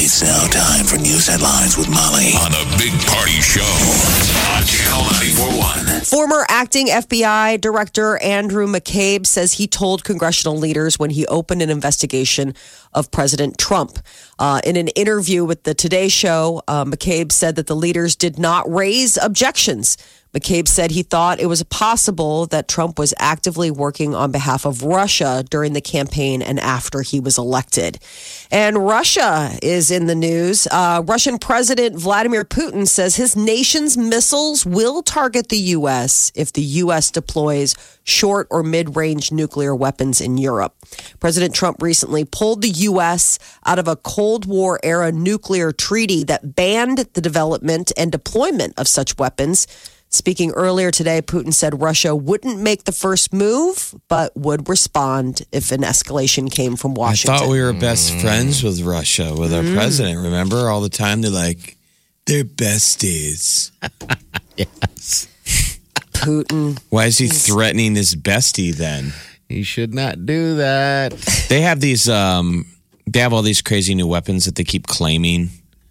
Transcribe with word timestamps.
It's 0.00 0.22
now 0.22 0.46
time 0.46 0.86
for 0.86 0.96
news 0.96 1.26
headlines 1.26 1.76
with 1.76 1.88
Molly 1.88 2.30
on 2.38 2.52
a 2.52 2.78
big 2.78 2.92
party 3.08 3.40
show 3.42 3.66
on 4.54 4.62
Channel 4.62 5.02
941. 5.02 6.02
Former 6.02 6.46
acting 6.48 6.86
FBI 6.86 7.60
Director 7.60 8.16
Andrew 8.22 8.68
McCabe 8.68 9.26
says 9.26 9.54
he 9.54 9.66
told 9.66 10.04
congressional 10.04 10.56
leaders 10.56 11.00
when 11.00 11.10
he 11.10 11.26
opened 11.26 11.62
an 11.62 11.68
investigation 11.68 12.54
of 12.92 13.10
President 13.10 13.58
Trump. 13.58 13.98
Uh, 14.38 14.60
in 14.62 14.76
an 14.76 14.86
interview 14.88 15.44
with 15.44 15.64
the 15.64 15.74
Today 15.74 16.08
Show, 16.08 16.62
uh, 16.68 16.84
McCabe 16.84 17.32
said 17.32 17.56
that 17.56 17.66
the 17.66 17.74
leaders 17.74 18.14
did 18.14 18.38
not 18.38 18.72
raise 18.72 19.16
objections. 19.16 19.96
McCabe 20.34 20.68
said 20.68 20.90
he 20.90 21.02
thought 21.02 21.40
it 21.40 21.46
was 21.46 21.62
possible 21.64 22.46
that 22.46 22.68
Trump 22.68 22.98
was 22.98 23.14
actively 23.18 23.70
working 23.70 24.14
on 24.14 24.30
behalf 24.30 24.66
of 24.66 24.82
Russia 24.82 25.44
during 25.48 25.72
the 25.72 25.80
campaign 25.80 26.42
and 26.42 26.60
after 26.60 27.02
he 27.02 27.18
was 27.18 27.38
elected. 27.38 27.98
And 28.50 28.86
Russia 28.86 29.50
is 29.62 29.90
in 29.90 30.06
the 30.06 30.14
news. 30.14 30.66
Uh, 30.70 31.02
Russian 31.06 31.38
President 31.38 31.96
Vladimir 31.96 32.44
Putin 32.44 32.86
says 32.86 33.16
his 33.16 33.36
nation's 33.36 33.96
missiles 33.96 34.66
will 34.66 35.02
target 35.02 35.48
the 35.48 35.58
U.S. 35.58 36.30
if 36.34 36.52
the 36.52 36.62
U.S. 36.62 37.10
deploys 37.10 37.74
short 38.04 38.46
or 38.50 38.62
mid 38.62 38.96
range 38.96 39.32
nuclear 39.32 39.74
weapons 39.74 40.20
in 40.20 40.38
Europe. 40.38 40.74
President 41.20 41.54
Trump 41.54 41.82
recently 41.82 42.24
pulled 42.24 42.62
the 42.62 42.68
U.S. 42.68 43.38
out 43.64 43.78
of 43.78 43.88
a 43.88 43.96
Cold 43.96 44.46
War 44.46 44.78
era 44.82 45.10
nuclear 45.10 45.72
treaty 45.72 46.24
that 46.24 46.54
banned 46.54 46.98
the 47.14 47.20
development 47.20 47.92
and 47.96 48.12
deployment 48.12 48.78
of 48.78 48.88
such 48.88 49.18
weapons. 49.18 49.66
Speaking 50.18 50.50
earlier 50.50 50.90
today, 50.90 51.22
Putin 51.22 51.54
said 51.54 51.80
Russia 51.80 52.14
wouldn't 52.14 52.60
make 52.60 52.82
the 52.82 52.90
first 52.90 53.32
move, 53.32 53.94
but 54.08 54.36
would 54.36 54.68
respond 54.68 55.42
if 55.52 55.70
an 55.70 55.82
escalation 55.82 56.50
came 56.50 56.74
from 56.74 56.94
Washington. 56.94 57.36
I 57.36 57.38
thought 57.38 57.48
we 57.48 57.62
were 57.62 57.72
best 57.72 58.18
friends 58.18 58.64
with 58.64 58.82
Russia, 58.82 59.32
with 59.38 59.54
our 59.54 59.62
president. 59.62 60.18
Remember 60.24 60.70
all 60.70 60.80
the 60.80 60.88
time 60.88 61.22
they're 61.22 61.30
like, 61.30 61.76
they're 62.26 62.42
besties. 62.42 63.70
Putin. 66.14 66.80
Why 66.88 67.04
is 67.04 67.18
he 67.18 67.28
threatening 67.28 67.94
his 67.94 68.16
bestie 68.16 68.74
then? 68.74 69.12
He 69.48 69.62
should 69.62 69.94
not 69.94 70.26
do 70.26 70.56
that. 70.56 71.12
They 71.48 71.60
have 71.60 71.78
these, 71.78 72.08
um, 72.08 72.66
they 73.06 73.20
have 73.20 73.32
all 73.32 73.42
these 73.42 73.62
crazy 73.62 73.94
new 73.94 74.08
weapons 74.08 74.46
that 74.46 74.56
they 74.56 74.64
keep 74.64 74.88
claiming. 74.88 75.50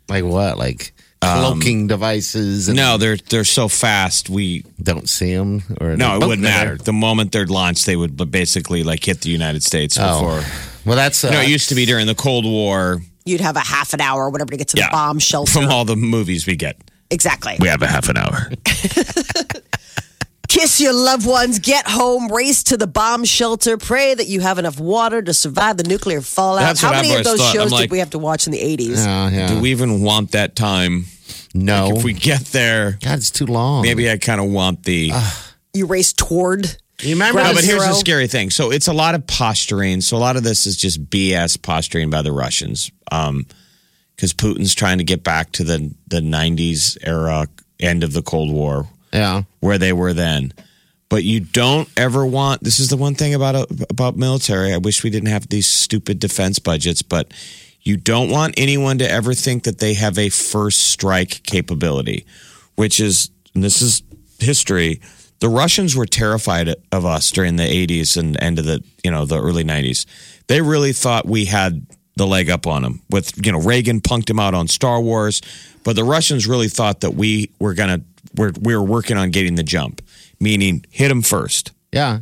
Like 0.10 0.26
what? 0.26 0.58
Like 0.58 0.92
cloaking 1.22 1.88
devices? 1.88 2.68
And 2.68 2.78
No, 2.78 2.98
they're 2.98 3.18
they're 3.18 3.44
so 3.44 3.68
fast. 3.68 4.30
We 4.30 4.64
don't 4.82 5.10
see 5.10 5.34
them. 5.36 5.64
Or 5.82 5.96
no, 5.98 6.16
it 6.18 6.24
Oh, 6.24 6.28
wouldn't 6.28 6.44
they're 6.44 6.52
matter. 6.66 6.78
The 6.78 6.94
moment 6.94 7.32
they're 7.32 7.46
launched, 7.48 7.86
they 7.86 7.96
would 7.96 8.16
basically 8.32 8.84
like 8.84 9.04
hit 9.04 9.22
the 9.22 9.30
United 9.30 9.64
States 9.64 9.98
Oh. 10.00 10.20
before. 10.20 10.44
Well, 10.86 10.96
that's 10.96 11.24
uh, 11.24 11.28
You 11.30 11.34
know, 11.34 11.42
it 11.42 11.50
used 11.50 11.70
to 11.70 11.76
be 11.76 11.86
during 11.86 12.08
the 12.08 12.16
Cold 12.16 12.46
War. 12.46 13.02
You'd 13.26 13.42
have 13.42 13.58
a 13.58 13.60
half 13.62 13.94
an 13.94 14.00
hour 14.02 14.26
or 14.26 14.30
whatever 14.30 14.52
to 14.52 14.58
get 14.58 14.70
to 14.70 14.76
the 14.76 14.82
Yeah. 14.84 14.92
bomb 14.92 15.20
shelter. 15.20 15.52
From 15.52 15.66
all 15.70 15.84
the 15.84 15.98
movies 15.98 16.48
we 16.48 16.56
get, 16.56 16.78
exactly. 17.12 17.58
we 17.60 17.68
have 17.68 17.82
a 17.82 17.88
half 17.88 18.08
an 18.10 18.16
hour. 18.18 18.50
Kiss 20.58 20.82
your 20.82 20.92
loved 20.92 21.28
ones, 21.28 21.60
get 21.60 21.88
home, 21.88 22.32
race 22.34 22.64
to 22.64 22.78
the 22.78 22.88
bomb 22.88 23.24
shelter, 23.26 23.78
pray 23.78 24.16
that 24.16 24.26
you 24.26 24.40
have 24.40 24.58
enough 24.58 24.80
water 24.80 25.22
to 25.22 25.32
survive 25.32 25.78
the 25.78 25.84
nuclear 25.84 26.20
fallout. 26.20 26.64
That's 26.64 26.82
How 26.82 26.90
what 26.90 26.96
many 26.96 27.14
I've 27.14 27.20
of 27.20 27.26
those 27.26 27.40
thought. 27.40 27.54
shows 27.54 27.74
I'm 27.74 27.82
did 27.82 27.92
we 27.92 28.00
have 28.00 28.10
to 28.10 28.18
watch 28.18 28.48
in 28.48 28.54
the 28.54 28.58
80s? 28.58 29.06
Yeah, 29.06 29.30
yeah. 29.30 29.48
Do 29.50 29.62
we 29.62 29.70
even 29.70 30.02
want 30.02 30.32
that 30.32 30.56
time? 30.56 31.06
no. 31.54 31.96
If 31.96 32.04
we 32.04 32.14
get 32.14 32.42
there, 32.46 32.98
God, 33.04 33.20
it's 33.20 33.30
too 33.30 33.46
long. 33.46 33.84
maybe 33.84 34.10
I 34.10 34.18
kind 34.18 34.42
of 34.42 34.50
want 34.50 34.84
the. 34.84 35.12
You 35.76 35.86
race 35.86 36.12
toward. 36.12 36.66
You 37.02 37.14
remember? 37.14 37.44
No, 37.44 37.54
but 37.54 37.64
here's 37.64 37.86
the 37.86 37.94
scary 37.94 38.26
thing. 38.26 38.50
So 38.50 38.72
it's 38.72 38.88
a 38.88 38.94
lot 38.94 39.14
of 39.14 39.28
posturing. 39.28 40.02
So 40.02 40.18
a 40.18 40.20
lot 40.20 40.38
of 40.38 40.44
this 40.44 40.66
is 40.66 40.76
just 40.76 41.08
BS 41.08 41.62
posturing 41.62 42.10
by 42.10 42.24
the 42.24 42.32
Russians, 42.32 42.92
um, 43.12 43.46
because 44.16 44.34
Putin's 44.34 44.74
trying 44.74 44.98
to 44.98 45.04
get 45.04 45.24
back 45.24 45.52
to 45.52 45.64
the 45.64 45.94
the 46.08 46.20
'90s 46.20 46.98
era, 47.04 47.46
end 47.80 48.04
of 48.04 48.14
the 48.14 48.24
Cold 48.24 48.52
War, 48.52 48.88
yeah. 49.12 49.44
where 49.60 49.78
they 49.78 49.94
were 49.94 50.14
then. 50.14 50.54
But 51.10 51.24
you 51.24 51.40
don't 51.40 51.88
ever 51.96 52.26
want. 52.26 52.64
This 52.64 52.80
is 52.80 52.90
the 52.90 52.98
one 52.98 53.16
thing 53.16 53.34
about 53.34 53.56
uh, 53.56 53.66
about 53.90 54.18
military. 54.18 54.74
I 54.74 54.78
wish 54.78 55.04
we 55.04 55.10
didn't 55.10 55.30
have 55.30 55.48
these 55.48 55.68
stupid 55.68 56.20
defense 56.20 56.60
budgets, 56.60 57.02
but 57.02 57.32
you 57.82 57.96
don't 57.96 58.30
want 58.30 58.56
anyone 58.58 58.98
to 58.98 59.10
ever 59.10 59.34
think 59.34 59.64
that 59.64 59.80
they 59.80 59.94
have 59.94 60.18
a 60.18 60.28
first 60.28 60.88
strike 60.88 61.44
capability, 61.44 62.26
which 62.76 63.00
is 63.00 63.32
and 63.56 63.64
this 63.64 63.82
is 63.82 64.04
history. 64.40 65.00
The 65.40 65.48
Russians 65.50 65.96
were 65.96 66.06
terrified 66.06 66.76
of 66.92 67.06
us 67.06 67.32
during 67.32 67.56
the 67.56 67.64
80s 67.64 68.18
and 68.18 68.42
end 68.42 68.60
of 68.60 68.66
the 68.66 68.84
you 69.04 69.12
know 69.12 69.26
the 69.26 69.42
early 69.42 69.64
90s. 69.64 70.06
They 70.48 70.62
really 70.62 70.92
thought 70.92 71.26
we 71.26 71.46
had 71.46 71.86
the 72.18 72.28
leg 72.28 72.50
up 72.50 72.68
on 72.68 72.82
them. 72.82 73.02
With 73.10 73.46
you 73.46 73.54
know 73.54 73.62
Reagan 73.62 74.02
punked 74.02 74.30
him 74.30 74.40
out 74.40 74.54
on 74.54 74.68
Star 74.68 75.00
Wars, 75.00 75.42
but 75.86 75.96
the 75.96 76.04
Russians 76.04 76.48
really 76.48 76.68
thought 76.68 77.00
that 77.02 77.14
we 77.14 77.52
were 77.60 77.74
gonna 77.74 78.02
we're 78.36 78.52
we 78.60 78.76
were 78.76 78.84
working 78.84 79.18
on 79.18 79.32
getting 79.32 79.56
the 79.56 79.64
jump, 79.64 80.02
meaning 80.40 80.86
hit 80.90 81.10
them 81.10 81.22
first. 81.22 81.72
Yeah. 81.92 82.20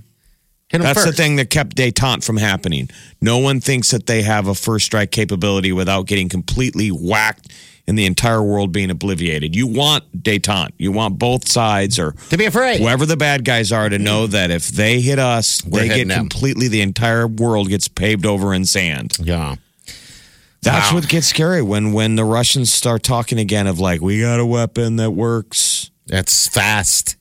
Hit 0.69 0.81
That's 0.81 1.05
the 1.05 1.11
thing 1.13 1.35
that 1.35 1.49
kept 1.51 1.75
detente 1.75 2.23
from 2.23 2.38
happening. 2.38 2.89
No 3.21 3.38
one 3.38 3.61
thinks 3.61 3.91
that 3.91 4.07
they 4.07 4.23
have 4.23 4.47
a 4.47 4.55
first 4.55 4.85
strike 4.85 5.11
capability 5.11 5.71
without 5.71 6.07
getting 6.07 6.27
completely 6.27 6.89
whacked 6.89 7.51
and 7.88 7.95
the 7.99 8.05
entire 8.07 8.41
world 8.41 8.71
being 8.71 8.89
obliviated. 8.89 9.55
You 9.55 9.67
want 9.67 10.23
detente. 10.23 10.71
You 10.79 10.91
want 10.91 11.19
both 11.19 11.47
sides 11.47 11.99
or 11.99 12.13
To 12.31 12.37
be 12.37 12.45
afraid. 12.45 12.79
whoever 12.81 13.05
the 13.05 13.16
bad 13.16 13.45
guys 13.45 13.72
are 13.72 13.87
to 13.89 13.99
know 13.99 14.25
that 14.25 14.49
if 14.49 14.69
they 14.69 15.01
hit 15.01 15.19
us, 15.19 15.63
We're 15.63 15.81
they 15.81 15.87
get 15.89 16.07
them. 16.07 16.17
completely 16.17 16.67
the 16.67 16.81
entire 16.81 17.27
world 17.27 17.69
gets 17.69 17.87
paved 17.87 18.25
over 18.25 18.51
in 18.55 18.66
sand. 18.66 19.16
Yeah. 19.22 19.57
That's 20.63 20.89
Wow. 20.89 20.95
what 20.95 21.07
gets 21.09 21.27
scary 21.27 21.61
when 21.61 21.93
when 21.93 22.16
the 22.16 22.25
Russians 22.25 22.73
start 22.73 23.03
talking 23.03 23.37
again 23.37 23.67
of 23.67 23.79
like 23.79 24.01
we 24.01 24.19
got 24.19 24.39
a 24.39 24.45
weapon 24.45 24.95
that 24.95 25.11
works. 25.11 25.91
That's 26.07 26.47
fast. 26.47 27.16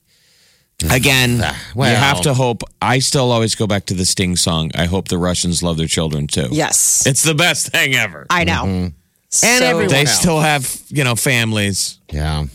Again, 0.89 1.41
well- 1.73 1.89
you 1.89 1.95
have 1.95 2.21
to 2.21 2.33
hope. 2.33 2.63
I 2.81 2.99
still 2.99 3.31
always 3.31 3.55
go 3.55 3.65
back 3.65 3.85
to 3.87 3.93
the 3.93 4.05
Sting 4.05 4.35
song. 4.35 4.71
I 4.75 4.85
hope 4.85 5.07
the 5.07 5.17
Russians 5.17 5.63
love 5.63 5.77
their 5.77 5.87
children 5.87 6.27
too. 6.27 6.49
Yes. 6.51 7.05
It's 7.07 7.23
the 7.23 7.33
best 7.33 7.67
thing 7.67 7.95
ever. 7.95 8.27
I 8.29 8.43
know. 8.43 8.63
And 8.65 8.93
So- 9.31 9.47
everyone- 9.47 9.87
They 9.89 10.01
else. 10.01 10.19
still 10.19 10.39
have, 10.41 10.79
you 10.89 11.03
know, 11.03 11.15
families. 11.15 11.99
Yeah. 12.11 12.45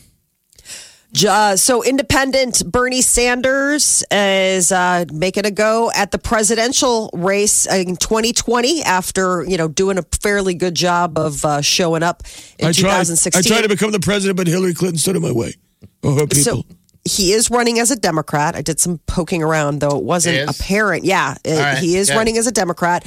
Uh, 1.29 1.57
so, 1.57 1.83
independent 1.83 2.63
Bernie 2.71 3.03
Sanders 3.03 4.05
is 4.13 4.71
uh, 4.71 5.07
making 5.13 5.45
a 5.45 5.51
go 5.51 5.91
at 5.93 6.13
the 6.13 6.19
presidential 6.19 7.11
race 7.13 7.67
in 7.67 7.97
2020 7.97 8.83
after 8.85 9.45
you 9.49 9.57
know 9.57 9.67
doing 9.67 9.99
a 9.99 10.05
fairly 10.23 10.55
good 10.55 10.77
job 10.77 11.19
of 11.19 11.45
uh, 11.45 11.63
showing 11.63 12.05
up 12.05 12.23
in 12.61 12.73
2016. 12.73 13.41
i 13.41 13.43
tried 13.43 13.63
to 13.63 13.69
become 13.69 13.91
the 13.91 13.99
president, 13.99 14.37
but 14.37 14.47
Hillary 14.47 14.73
Clinton 14.73 14.99
stood 14.99 15.17
in 15.17 15.23
my 15.23 15.33
way. 15.33 15.55
Oh, 16.03 16.15
her 16.15 16.27
So 16.35 16.63
he 17.09 17.33
is 17.33 17.51
running 17.51 17.79
as 17.79 17.91
a 17.91 17.97
Democrat. 17.97 18.55
I 18.55 18.61
did 18.63 18.79
some 18.79 18.99
poking 19.07 19.43
around, 19.43 19.81
though 19.81 19.97
it 19.97 20.05
wasn't 20.05 20.37
He 20.37 20.41
is? 20.43 20.61
apparent. 20.61 21.05
Yeah, 21.05 21.35
uh, 21.49 21.51
right, 21.51 21.79
he 21.79 21.97
is 21.97 22.09
good. 22.11 22.17
running 22.17 22.37
as 22.37 22.47
a 22.47 22.53
Democrat. 22.53 23.05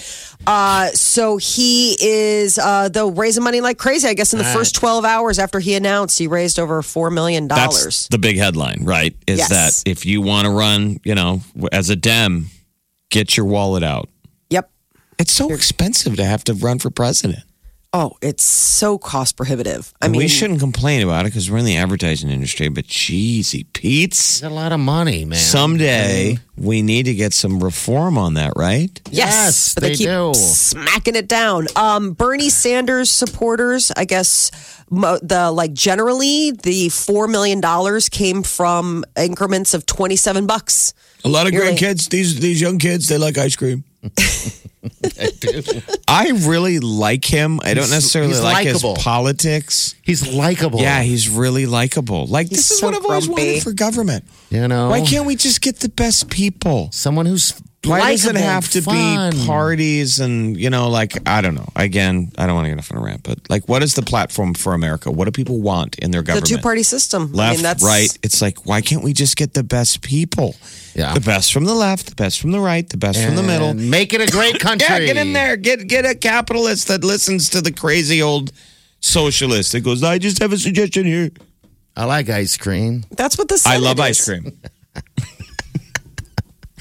Uh, 0.48 0.88
so 0.90 1.38
he 1.38 1.96
is, 2.02 2.58
uh, 2.58 2.90
though, 2.90 3.10
raising 3.10 3.44
money 3.44 3.62
like 3.62 3.78
crazy. 3.78 4.08
I 4.08 4.16
guess 4.16 4.34
in 4.34 4.40
the 4.40 4.46
first 4.46 4.74
12 4.76 5.06
hours 5.06 5.38
after 5.38 5.60
he 5.60 5.76
announced, 5.76 6.18
he 6.18 6.26
raised 6.28 6.58
over 6.60 6.82
$4 6.82 7.14
million. 7.14 7.48
That's 7.48 8.08
the 8.08 8.18
big 8.18 8.38
headline, 8.38 8.80
right? 8.84 9.16
Is 9.28 9.38
Yes. 9.38 9.50
that 9.84 9.90
if 9.90 10.06
you 10.08 10.22
want 10.22 10.46
to 10.46 10.52
run, 10.52 11.00
you 11.04 11.14
know, 11.14 11.42
as 11.72 11.90
a 11.92 11.96
Dem, 11.96 12.48
get 13.12 13.38
your 13.38 13.46
wallet 13.46 13.84
out. 13.84 14.10
Yep. 14.50 14.72
It's 15.20 15.32
so 15.32 15.52
expensive 15.54 16.16
to 16.18 16.26
have 16.26 16.44
to 16.46 16.56
run 16.56 16.80
for 16.80 16.90
president. 16.90 17.44
Oh, 17.96 18.14
it's 18.24 18.44
so 18.44 18.98
cost 18.98 19.38
prohibitive. 19.38 19.94
I 20.02 20.08
mean, 20.08 20.18
we 20.18 20.28
shouldn't 20.28 20.60
complain 20.60 21.04
about 21.04 21.26
it 21.28 21.30
because 21.30 21.52
we're 21.52 21.60
in 21.60 21.66
the 21.66 21.78
advertising 21.78 22.32
industry, 22.32 22.68
but 22.68 22.88
cheesy 22.88 23.66
Pete's. 23.66 24.38
It's 24.38 24.42
a 24.44 24.50
lot 24.50 24.72
of 24.72 24.80
money, 24.80 25.26
man. 25.26 25.38
Someday 25.38 26.40
we 26.58 26.82
need 26.82 27.04
to 27.04 27.14
get 27.14 27.34
some 27.34 27.64
reform 27.64 28.18
on 28.18 28.34
that, 28.34 28.54
right? 28.56 28.90
Yes, 29.12 29.34
Yes, 29.34 29.74
but 29.76 29.82
they, 29.84 29.90
they 29.90 29.96
keep 29.96 30.08
do. 30.08 30.34
smacking 30.34 31.16
it 31.16 31.28
down. 31.28 31.68
Um, 31.76 32.14
Bernie 32.14 32.50
Sanders 32.50 33.12
supporters, 33.12 33.92
I 33.96 34.06
guess, 34.06 34.50
mo- 34.90 35.20
the 35.22 35.52
like 35.52 35.74
generally 35.74 36.50
the 36.50 36.90
four 36.90 37.28
million 37.28 37.62
dollars 37.62 38.10
came 38.10 38.42
from 38.42 39.06
increments 39.16 39.76
of 39.76 39.86
twenty 39.86 40.16
seven 40.16 40.48
bucks. 40.48 40.96
A 41.26 41.30
lot 41.30 41.46
of 41.46 41.54
You're 41.54 41.62
great 41.62 41.70
right. 41.74 41.80
kids. 41.80 42.08
These 42.10 42.40
these 42.40 42.60
young 42.60 42.80
kids, 42.80 43.08
they 43.08 43.20
like 43.20 43.38
ice 43.38 43.56
cream. 43.56 43.84
I 45.20 45.30
do. 45.40 45.62
I 46.08 46.30
really 46.46 46.80
like 46.80 47.26
him. 47.26 47.60
I 47.64 47.74
don't 47.74 47.84
He's- 47.86 47.92
necessarily 47.92 48.34
he's 48.34 48.42
like 48.42 48.66
likable. 48.66 48.96
his 48.96 49.04
politics. 49.04 49.96
He's 50.02 50.28
likable. 50.34 50.80
Yeah, 50.80 51.02
he's 51.02 51.30
really 51.30 51.66
likable. 51.66 52.26
Like 52.28 52.50
this 52.50 52.70
is 52.72 52.80
so 52.80 52.88
what 52.88 52.96
I've 52.96 53.06
always 53.06 53.26
grumpy. 53.28 53.48
wanted 53.48 53.64
for 53.64 53.74
government. 53.74 54.26
You 54.50 54.68
know, 54.68 54.90
Why 54.90 55.02
can't 55.02 55.26
we 55.26 55.36
just 55.36 55.62
get 55.62 55.80
the 55.80 55.90
best 55.90 56.30
people? 56.30 56.90
someone 56.92 57.26
who's 57.26 57.54
Why 57.86 58.12
does 58.12 58.26
it 58.26 58.36
have 58.36 58.70
to 58.72 58.82
fun. 58.82 59.32
be 59.32 59.46
parties 59.46 60.20
and 60.20 60.56
you 60.58 60.70
know, 60.70 60.90
like 60.90 61.18
I 61.28 61.42
don't 61.42 61.56
know. 61.56 61.68
Again, 61.76 62.32
I 62.38 62.46
don't 62.46 62.56
want 62.56 62.66
to 62.66 62.70
get 62.70 62.80
off 62.80 62.92
on 62.92 62.98
a 62.98 63.02
rant, 63.02 63.24
but 63.24 63.40
like, 63.50 63.68
what 63.68 63.84
is 63.84 63.96
the 63.96 64.02
platform 64.02 64.54
for 64.54 64.74
America? 64.74 65.12
What 65.12 65.26
do 65.26 65.32
people 65.32 65.62
want 65.62 65.98
in 66.00 66.12
their 66.12 66.22
government? 66.24 66.48
The 66.50 66.56
two 66.56 66.62
party 66.62 66.84
system. 66.84 67.32
left, 67.34 67.52
I 67.52 67.54
mean, 67.56 67.64
that's 67.64 67.84
right. 67.84 68.18
It's 68.24 68.42
like, 68.42 68.66
why 68.66 68.82
can't 68.82 69.04
we 69.04 69.14
just 69.14 69.36
get 69.36 69.54
the 69.54 69.64
best 69.64 70.02
people? 70.02 70.56
Yeah. 70.96 71.14
the 71.16 71.22
best 71.22 71.52
from 71.52 71.66
the 71.66 71.74
left, 71.74 72.08
the 72.08 72.16
best 72.16 72.40
from 72.40 72.52
the 72.52 72.60
right, 72.60 72.88
the 72.88 72.98
best 72.98 73.24
from 73.24 73.36
the 73.36 73.42
middle. 73.42 73.74
Make 73.74 74.14
it 74.14 74.22
a 74.22 74.32
great 74.32 74.60
country. 74.60 74.88
Yeah, 74.90 75.00
get 75.06 75.18
in 75.18 75.34
there. 75.34 75.56
Get 75.58 75.88
get 75.88 76.06
a 76.06 76.14
capitalist 76.14 76.88
that 76.90 77.04
listens 77.04 77.50
to 77.50 77.62
the 77.62 77.72
crazy 77.72 78.22
old 78.22 78.52
socialist 79.00 79.72
that 79.72 79.82
goes, 79.82 80.04
I 80.04 80.18
just 80.18 80.40
have 80.40 80.54
a 80.54 80.58
suggestion 80.58 81.06
here. 81.06 81.32
I 81.96 82.06
like 82.06 82.30
ice 82.30 82.58
cream. 82.58 83.04
that's 83.12 83.38
what 83.38 83.48
the 83.48 83.62
I 83.66 83.78
love 83.78 83.98
is. 84.00 84.02
ice 84.06 84.26
cream. 84.26 84.58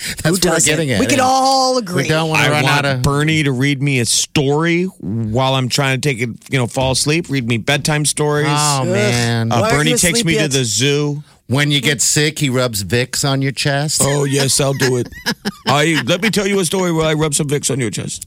That's 0.22 0.22
Who 0.26 0.32
what 0.32 0.44
we're 0.44 0.50
doesn't? 0.52 0.70
getting 0.70 0.90
at. 0.90 1.00
We 1.00 1.06
can 1.06 1.20
all 1.20 1.78
agree. 1.78 2.02
We 2.02 2.08
don't 2.08 2.28
want 2.30 2.42
I 2.42 2.50
run 2.50 2.64
want 2.64 2.86
out 2.86 2.96
of. 2.96 3.02
Bernie 3.02 3.42
to 3.44 3.52
read 3.52 3.80
me 3.82 4.00
a 4.00 4.04
story 4.06 4.84
while 4.84 5.54
I'm 5.54 5.68
trying 5.68 6.00
to 6.00 6.08
take 6.08 6.20
it, 6.20 6.30
you 6.50 6.58
know, 6.58 6.66
fall 6.66 6.92
asleep. 6.92 7.28
Read 7.28 7.46
me 7.46 7.58
bedtime 7.58 8.04
stories. 8.04 8.46
Oh 8.48 8.84
man! 8.84 9.52
Uh, 9.52 9.56
Why 9.56 9.62
aren't 9.62 9.74
Bernie 9.74 9.90
you 9.90 9.96
takes 9.96 10.18
asleep 10.20 10.26
me 10.26 10.34
yet? 10.34 10.50
to 10.50 10.58
the 10.58 10.64
zoo. 10.64 11.22
when 11.46 11.70
you 11.70 11.80
get 11.80 12.00
sick, 12.00 12.38
he 12.38 12.48
rubs 12.50 12.82
Vicks 12.84 13.28
on 13.28 13.42
your 13.42 13.52
chest. 13.52 14.00
Oh 14.04 14.24
yes, 14.24 14.60
I'll 14.60 14.74
do 14.74 14.96
it. 14.96 15.08
I 15.66 16.02
let 16.06 16.20
me 16.22 16.30
tell 16.30 16.46
you 16.46 16.58
a 16.60 16.64
story 16.64 16.92
where 16.92 17.06
I 17.06 17.12
rub 17.14 17.34
some 17.34 17.46
Vicks 17.48 17.70
on 17.70 17.78
your 17.78 17.90
chest. 17.90 18.26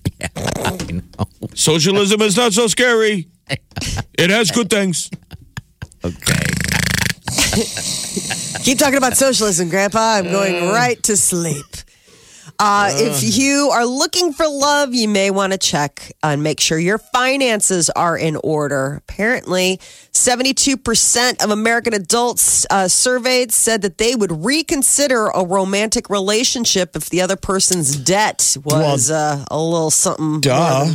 Socialism 1.55 2.21
is 2.21 2.37
not 2.37 2.53
so 2.53 2.67
scary. 2.67 3.27
It 4.17 4.29
has 4.29 4.49
good 4.49 4.69
things. 4.69 5.09
Okay. 6.03 6.54
Keep 8.63 8.79
talking 8.79 8.97
about 8.97 9.15
socialism, 9.15 9.69
Grandpa. 9.69 10.15
I'm 10.15 10.25
going 10.25 10.69
right 10.69 11.01
to 11.03 11.15
sleep. 11.15 11.65
Uh, 12.59 12.89
if 12.93 13.37
you 13.37 13.69
are 13.69 13.85
looking 13.85 14.31
for 14.31 14.47
love, 14.47 14.93
you 14.93 15.07
may 15.07 15.29
want 15.29 15.51
to 15.51 15.57
check 15.57 16.11
and 16.23 16.41
make 16.41 16.59
sure 16.59 16.77
your 16.77 16.97
finances 16.97 17.89
are 17.89 18.17
in 18.17 18.37
order. 18.37 18.95
Apparently, 18.95 19.77
72% 20.13 21.43
of 21.43 21.49
American 21.49 21.93
adults 21.93 22.65
uh, 22.69 22.87
surveyed 22.87 23.51
said 23.51 23.81
that 23.81 23.97
they 23.97 24.15
would 24.15 24.45
reconsider 24.45 25.27
a 25.27 25.45
romantic 25.45 26.09
relationship 26.09 26.95
if 26.95 27.09
the 27.09 27.21
other 27.21 27.35
person's 27.35 27.95
debt 27.95 28.55
was 28.63 29.11
uh, 29.11 29.43
a 29.49 29.59
little 29.59 29.91
something. 29.91 30.41
Duh. 30.41 30.93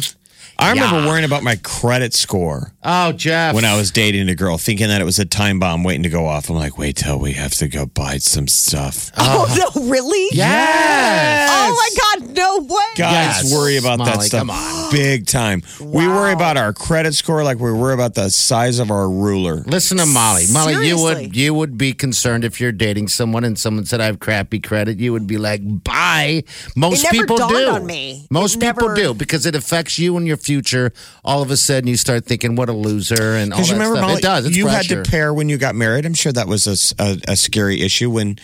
I 0.60 0.70
remember 0.72 1.08
worrying 1.08 1.24
about 1.24 1.42
my 1.42 1.56
credit 1.62 2.12
score 2.14 2.72
Oh, 2.82 3.12
Jeff. 3.12 3.54
when 3.54 3.64
I 3.64 3.76
was 3.76 3.90
dating 3.90 4.28
a 4.28 4.34
girl, 4.34 4.58
thinking 4.58 4.88
that 4.88 5.00
it 5.00 5.04
was 5.04 5.18
a 5.18 5.24
time 5.24 5.58
bomb 5.58 5.84
waiting 5.84 6.02
to 6.02 6.08
go 6.10 6.26
off. 6.26 6.48
I'm 6.50 6.56
like, 6.56 6.76
wait 6.78 6.96
till 6.96 7.18
we 7.18 7.32
have 7.32 7.52
to 7.54 7.68
go 7.68 7.86
buy 7.86 8.18
some 8.18 8.46
stuff. 8.48 9.10
Oh, 9.16 9.46
no, 9.56 9.64
uh-huh. 9.66 9.80
really? 9.90 10.28
Yes. 10.32 11.50
Oh, 11.52 11.74
my 11.74 11.90
God, 12.00 12.09
no 12.34 12.58
way. 12.60 12.76
Guys 12.96 13.42
Yes, 13.44 13.52
worry 13.54 13.76
about 13.76 13.98
that 14.04 14.22
stuff 14.22 14.40
come 14.40 14.50
on. 14.50 14.90
big 14.92 15.26
time. 15.26 15.62
We 15.80 16.06
worry 16.06 16.32
about 16.32 16.56
our 16.56 16.72
credit 16.72 17.14
score 17.14 17.42
like 17.44 17.58
we 17.58 17.72
worry 17.72 17.94
about 17.94 18.14
the 18.14 18.30
size 18.30 18.78
of 18.78 18.90
our 18.90 19.08
ruler. 19.08 19.62
Listen 19.66 19.98
to 19.98 20.06
Molly. 20.06 20.44
Molly, 20.52 20.86
you 20.88 20.98
would 20.98 21.36
you 21.36 21.54
would 21.54 21.78
be 21.78 21.92
concerned 21.92 22.44
if 22.44 22.60
you're 22.60 22.72
dating 22.72 23.08
someone 23.08 23.44
and 23.44 23.58
someone 23.58 23.84
said 23.86 24.00
I 24.00 24.06
have 24.06 24.18
crappy 24.20 24.60
credit. 24.60 24.98
You 24.98 25.12
would 25.12 25.26
be 25.26 25.38
like, 25.38 25.60
bye. 25.84 26.44
Most 26.76 27.02
never 27.04 27.16
people 27.16 27.36
do. 27.36 27.68
on 27.70 27.86
me. 27.86 28.26
Most 28.30 28.56
It 28.56 28.60
people 28.60 28.88
never- 28.88 28.96
do 28.96 29.14
because 29.14 29.46
it 29.46 29.54
affects 29.54 29.98
you 29.98 30.16
and 30.16 30.26
your 30.26 30.36
future. 30.36 30.92
All 31.24 31.42
of 31.42 31.50
a 31.50 31.56
sudden, 31.56 31.88
you 31.88 31.96
start 31.96 32.26
thinking, 32.26 32.56
"What 32.56 32.68
a 32.68 32.72
loser!" 32.72 33.36
and 33.36 33.52
all 33.52 33.60
that 33.60 33.72
remember, 33.72 33.96
stuff. 33.96 34.06
Molly, 34.08 34.18
it 34.18 34.22
does. 34.22 34.46
It's 34.46 34.56
you 34.56 34.64
pressure. 34.64 34.96
had 34.96 35.04
to 35.04 35.10
pair 35.10 35.32
when 35.34 35.48
you 35.48 35.58
got 35.58 35.74
married. 35.74 36.06
I'm 36.06 36.14
sure 36.14 36.32
that 36.32 36.48
was 36.48 36.66
a 36.66 37.36
scary 37.36 37.80
issue 37.82 38.10
when 38.10 38.38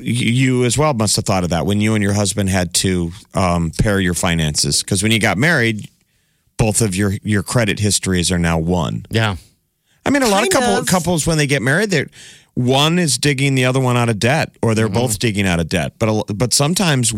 you 0.00 0.32
you 0.32 0.64
as 0.64 0.78
well 0.78 0.94
must 0.94 1.16
have 1.16 1.24
thought 1.24 1.44
of 1.44 1.50
that 1.50 1.66
when 1.66 1.80
you 1.80 1.94
and 1.94 2.02
your 2.02 2.12
husband 2.12 2.48
had 2.48 2.72
to 2.74 3.12
um, 3.34 3.70
pair 3.78 4.00
your 4.00 4.14
finances. 4.14 4.82
Because 4.82 5.02
when 5.02 5.12
you 5.12 5.18
got 5.18 5.38
married, 5.38 5.88
both 6.56 6.80
of 6.80 6.94
your 6.94 7.12
your 7.22 7.42
credit 7.42 7.78
histories 7.78 8.30
are 8.30 8.38
now 8.38 8.58
one. 8.58 9.06
Yeah. 9.10 9.36
I 10.04 10.10
mean, 10.10 10.22
a 10.22 10.28
lot 10.28 10.42
of 10.42 10.50
couple 10.50 10.76
of. 10.76 10.86
couples 10.86 11.26
when 11.26 11.38
they 11.38 11.46
get 11.46 11.62
married, 11.62 11.90
they're 11.90 12.08
one 12.54 12.98
is 12.98 13.18
digging 13.18 13.54
the 13.54 13.64
other 13.64 13.80
one 13.80 13.96
out 13.96 14.08
of 14.08 14.18
debt, 14.18 14.54
or 14.62 14.74
they're 14.74 14.88
both 14.88 15.18
digging 15.18 15.46
out 15.46 15.60
of 15.60 15.68
debt. 15.68 15.94
But 15.98 16.24
but 16.34 16.52
sometimes, 16.52 17.12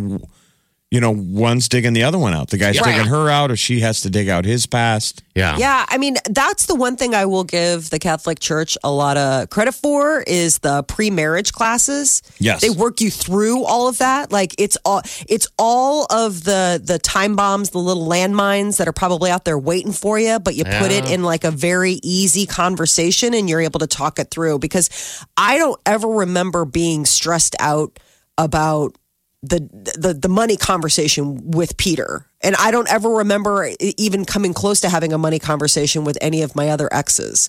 you 0.94 1.00
know, 1.00 1.10
one's 1.10 1.68
digging 1.68 1.92
the 1.92 2.04
other 2.04 2.18
one 2.20 2.32
out. 2.32 2.50
The 2.50 2.56
guy's 2.56 2.80
Right. 2.80 2.92
digging 2.94 3.08
her 3.08 3.28
out, 3.28 3.50
or 3.50 3.56
she 3.56 3.80
has 3.80 4.00
to 4.02 4.10
dig 4.10 4.28
out 4.28 4.44
his 4.44 4.64
past. 4.64 5.24
Yeah. 5.34 5.56
Yeah, 5.58 5.84
I 5.88 5.98
mean, 5.98 6.14
that's 6.30 6.66
the 6.66 6.76
one 6.76 6.96
thing 6.96 7.16
I 7.16 7.26
will 7.26 7.42
give 7.42 7.90
the 7.90 7.98
Catholic 7.98 8.38
Church 8.38 8.78
a 8.84 8.92
lot 8.92 9.16
of 9.16 9.50
credit 9.50 9.74
for 9.74 10.22
is 10.24 10.58
the 10.58 10.84
pre-marriage 10.84 11.52
classes. 11.52 12.22
Yes. 12.38 12.60
They 12.60 12.70
work 12.70 13.00
you 13.00 13.10
through 13.10 13.64
all 13.64 13.88
of 13.88 13.98
that. 13.98 14.30
Like 14.30 14.54
it's 14.56 14.76
all 14.84 15.02
it's 15.28 15.48
all 15.58 16.06
of 16.10 16.44
the 16.44 16.80
the 16.80 17.00
time 17.00 17.34
bombs, 17.34 17.70
the 17.70 17.78
little 17.78 18.06
landmines 18.06 18.76
that 18.76 18.86
are 18.86 18.92
probably 18.92 19.32
out 19.32 19.44
there 19.44 19.58
waiting 19.58 19.90
for 19.90 20.16
you, 20.20 20.38
but 20.38 20.54
you 20.54 20.62
put 20.62 20.92
it 20.92 21.10
in 21.10 21.24
like 21.24 21.42
a 21.42 21.50
very 21.50 21.98
easy 22.04 22.46
conversation 22.46 23.34
and 23.34 23.50
you're 23.50 23.62
able 23.62 23.80
to 23.80 23.88
talk 23.88 24.20
it 24.20 24.30
through 24.30 24.60
because 24.60 24.88
I 25.36 25.58
don't 25.58 25.80
ever 25.86 26.06
remember 26.06 26.64
being 26.64 27.04
stressed 27.04 27.56
out 27.58 27.98
about 28.38 28.94
the 29.48 29.60
the 29.98 30.14
the 30.14 30.28
money 30.28 30.56
conversation 30.56 31.50
with 31.50 31.76
Peter. 31.76 32.26
And 32.42 32.54
I 32.56 32.70
don't 32.70 32.90
ever 32.90 33.08
remember 33.08 33.70
even 33.80 34.24
coming 34.24 34.52
close 34.54 34.80
to 34.82 34.88
having 34.88 35.12
a 35.12 35.18
money 35.18 35.38
conversation 35.38 36.04
with 36.04 36.18
any 36.20 36.42
of 36.42 36.54
my 36.56 36.68
other 36.70 36.88
exes. 36.92 37.48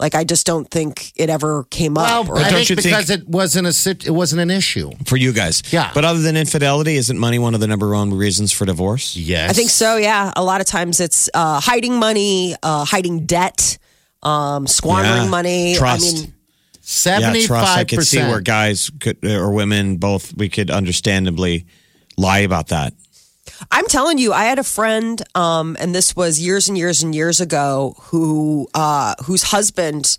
Like 0.00 0.14
I 0.16 0.24
just 0.24 0.46
don't 0.46 0.68
think 0.68 1.12
it 1.16 1.30
ever 1.30 1.64
came 1.70 1.96
up. 1.96 2.26
Well, 2.28 2.30
or- 2.32 2.38
I 2.38 2.50
don't 2.50 2.54
think 2.66 2.70
you 2.70 2.76
think- 2.76 2.84
because 2.96 3.10
it 3.10 3.28
wasn't 3.28 3.66
a 3.68 3.72
sit- 3.72 4.04
it 4.06 4.10
wasn't 4.10 4.40
an 4.40 4.50
issue. 4.50 4.90
for 5.06 5.16
you 5.16 5.32
guys. 5.32 5.62
Yeah. 5.70 5.90
But 5.94 6.04
other 6.04 6.20
than 6.20 6.36
infidelity, 6.36 6.96
isn't 6.96 7.18
money 7.18 7.38
one 7.38 7.54
of 7.54 7.60
the 7.60 7.68
number 7.68 7.90
one 7.94 8.12
reasons 8.12 8.50
for 8.50 8.64
divorce? 8.66 9.14
Yes, 9.16 9.50
I 9.50 9.52
think 9.52 9.70
so. 9.70 9.96
Yeah, 9.96 10.32
a 10.34 10.42
lot 10.42 10.60
of 10.60 10.66
times 10.66 10.98
it's 10.98 11.30
uh, 11.34 11.60
hiding 11.60 11.94
money, 11.96 12.56
uh, 12.64 12.84
hiding 12.84 13.26
debt, 13.26 13.78
um, 14.24 14.66
squandering 14.66 15.24
Yeah. 15.24 15.28
money. 15.28 15.76
Trust. 15.76 16.16
I 16.16 16.20
mean, 16.20 16.34
Seventy 16.92 17.40
yeah, 17.40 17.46
trust. 17.46 17.76
I 17.76 17.84
could 17.84 18.06
see 18.06 18.18
where 18.18 18.40
guys 18.40 18.90
could, 19.00 19.24
or 19.24 19.50
women 19.50 19.96
both, 19.96 20.36
we 20.36 20.50
could 20.50 20.70
understandably 20.70 21.64
lie 22.18 22.40
about 22.40 22.68
that. 22.68 22.92
I'm 23.70 23.86
telling 23.86 24.18
you, 24.18 24.32
I 24.34 24.44
had 24.44 24.58
a 24.58 24.64
friend, 24.64 25.22
um, 25.34 25.76
and 25.80 25.94
this 25.94 26.14
was 26.14 26.38
years 26.38 26.68
and 26.68 26.76
years 26.76 27.02
and 27.02 27.14
years 27.14 27.40
ago, 27.40 27.94
who 27.98 28.68
uh, 28.74 29.14
whose 29.24 29.42
husband 29.44 30.18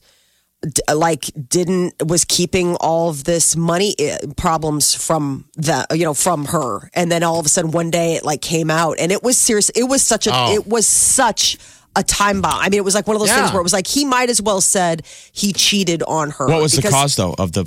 d- 0.63 0.81
like 0.93 1.25
didn't 1.47 1.93
was 2.03 2.25
keeping 2.25 2.75
all 2.77 3.09
of 3.09 3.23
this 3.25 3.55
money 3.55 3.93
uh, 3.99 4.17
problems 4.35 4.95
from 4.95 5.45
the 5.55 5.85
you 5.93 6.05
know 6.05 6.13
from 6.15 6.45
her, 6.45 6.89
and 6.95 7.11
then 7.11 7.21
all 7.21 7.39
of 7.39 7.45
a 7.45 7.49
sudden 7.49 7.69
one 7.71 7.91
day 7.91 8.15
it 8.15 8.25
like 8.25 8.41
came 8.41 8.71
out, 8.71 8.97
and 8.99 9.11
it 9.11 9.21
was 9.21 9.37
serious. 9.37 9.69
It 9.69 9.83
was 9.83 10.01
such 10.01 10.25
a 10.25 10.31
Oh. 10.33 10.53
it 10.53 10.65
was 10.65 10.87
such 10.87 11.57
a 11.95 12.03
time 12.03 12.41
bomb. 12.41 12.59
I 12.59 12.69
mean, 12.69 12.77
it 12.79 12.83
was 12.85 12.95
like 12.95 13.07
one 13.07 13.15
of 13.15 13.19
those 13.19 13.29
Yeah. 13.29 13.37
things 13.41 13.51
where 13.51 13.59
it 13.59 13.63
was 13.63 13.73
like 13.73 13.87
he 13.87 14.05
might 14.05 14.29
as 14.29 14.41
well 14.41 14.61
said 14.61 15.03
he 15.31 15.53
cheated 15.53 16.01
on 16.03 16.31
her. 16.31 16.47
What 16.47 16.61
was 16.61 16.71
the 16.73 16.81
because- 16.81 17.15
though, 17.15 17.35
of 17.37 17.51
the, 17.51 17.65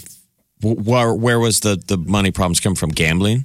where, 0.62 1.14
where 1.14 1.38
was 1.38 1.60
the, 1.60 1.76
the 1.86 1.96
money 1.96 2.30
problems 2.30 2.60
come 2.60 2.74
from? 2.74 2.90
Gambling? 2.90 3.44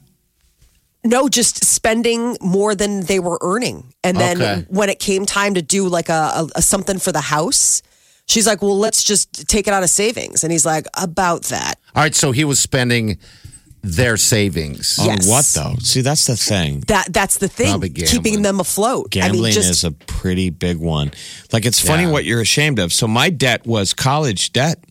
No, 1.03 1.27
just 1.27 1.65
spending 1.65 2.37
more 2.41 2.75
than 2.75 3.01
they 3.05 3.19
were 3.19 3.39
earning. 3.41 3.93
And 4.03 4.17
then 4.17 4.41
Okay. 4.41 4.65
when 4.69 4.89
it 4.89 4.99
came 4.99 5.25
time 5.25 5.55
to 5.55 5.61
do 5.61 5.87
like 5.87 6.09
a, 6.09 6.31
a, 6.35 6.49
a 6.57 6.61
something 6.61 6.99
for 6.99 7.11
the 7.11 7.21
house, 7.21 7.81
she's 8.27 8.45
like, 8.45 8.61
"Well, 8.61 8.77
let's 8.77 9.03
just 9.03 9.47
take 9.47 9.67
it 9.67 9.73
out 9.73 9.81
of 9.81 9.89
savings." 9.89 10.43
And 10.43 10.51
he's 10.51 10.63
like, 10.65 10.85
"About 10.95 11.45
that." 11.45 11.79
All 11.95 12.03
right, 12.03 12.13
so 12.13 12.31
he 12.31 12.43
was 12.45 12.59
spending 12.59 13.17
their 13.83 14.15
savings. 14.17 14.99
Yes. 15.01 15.25
On 15.27 15.29
what, 15.31 15.45
though? 15.55 15.75
See, 15.81 16.01
that's 16.01 16.27
the 16.27 16.35
thing. 16.37 16.81
That 16.87 17.11
that's 17.11 17.37
the 17.37 17.47
thing, 17.47 17.69
Probably 17.69 17.89
gambling. 17.89 18.23
keeping 18.23 18.41
them 18.43 18.59
afloat. 18.59 19.09
Gambling 19.11 19.39
I 19.41 19.43
mean, 19.45 19.53
just 19.53 19.69
is 19.71 19.83
a 19.83 19.91
pretty 19.91 20.49
big 20.51 20.77
one. 20.77 21.11
Like, 21.51 21.65
it's 21.65 21.79
funny 21.79 22.03
Yeah. 22.03 22.11
what 22.11 22.25
you're 22.25 22.41
ashamed 22.41 22.79
of. 22.79 22.93
So, 22.93 23.07
my 23.07 23.29
debt 23.29 23.65
was 23.65 23.93
college 23.93 24.53
debt. 24.53 24.83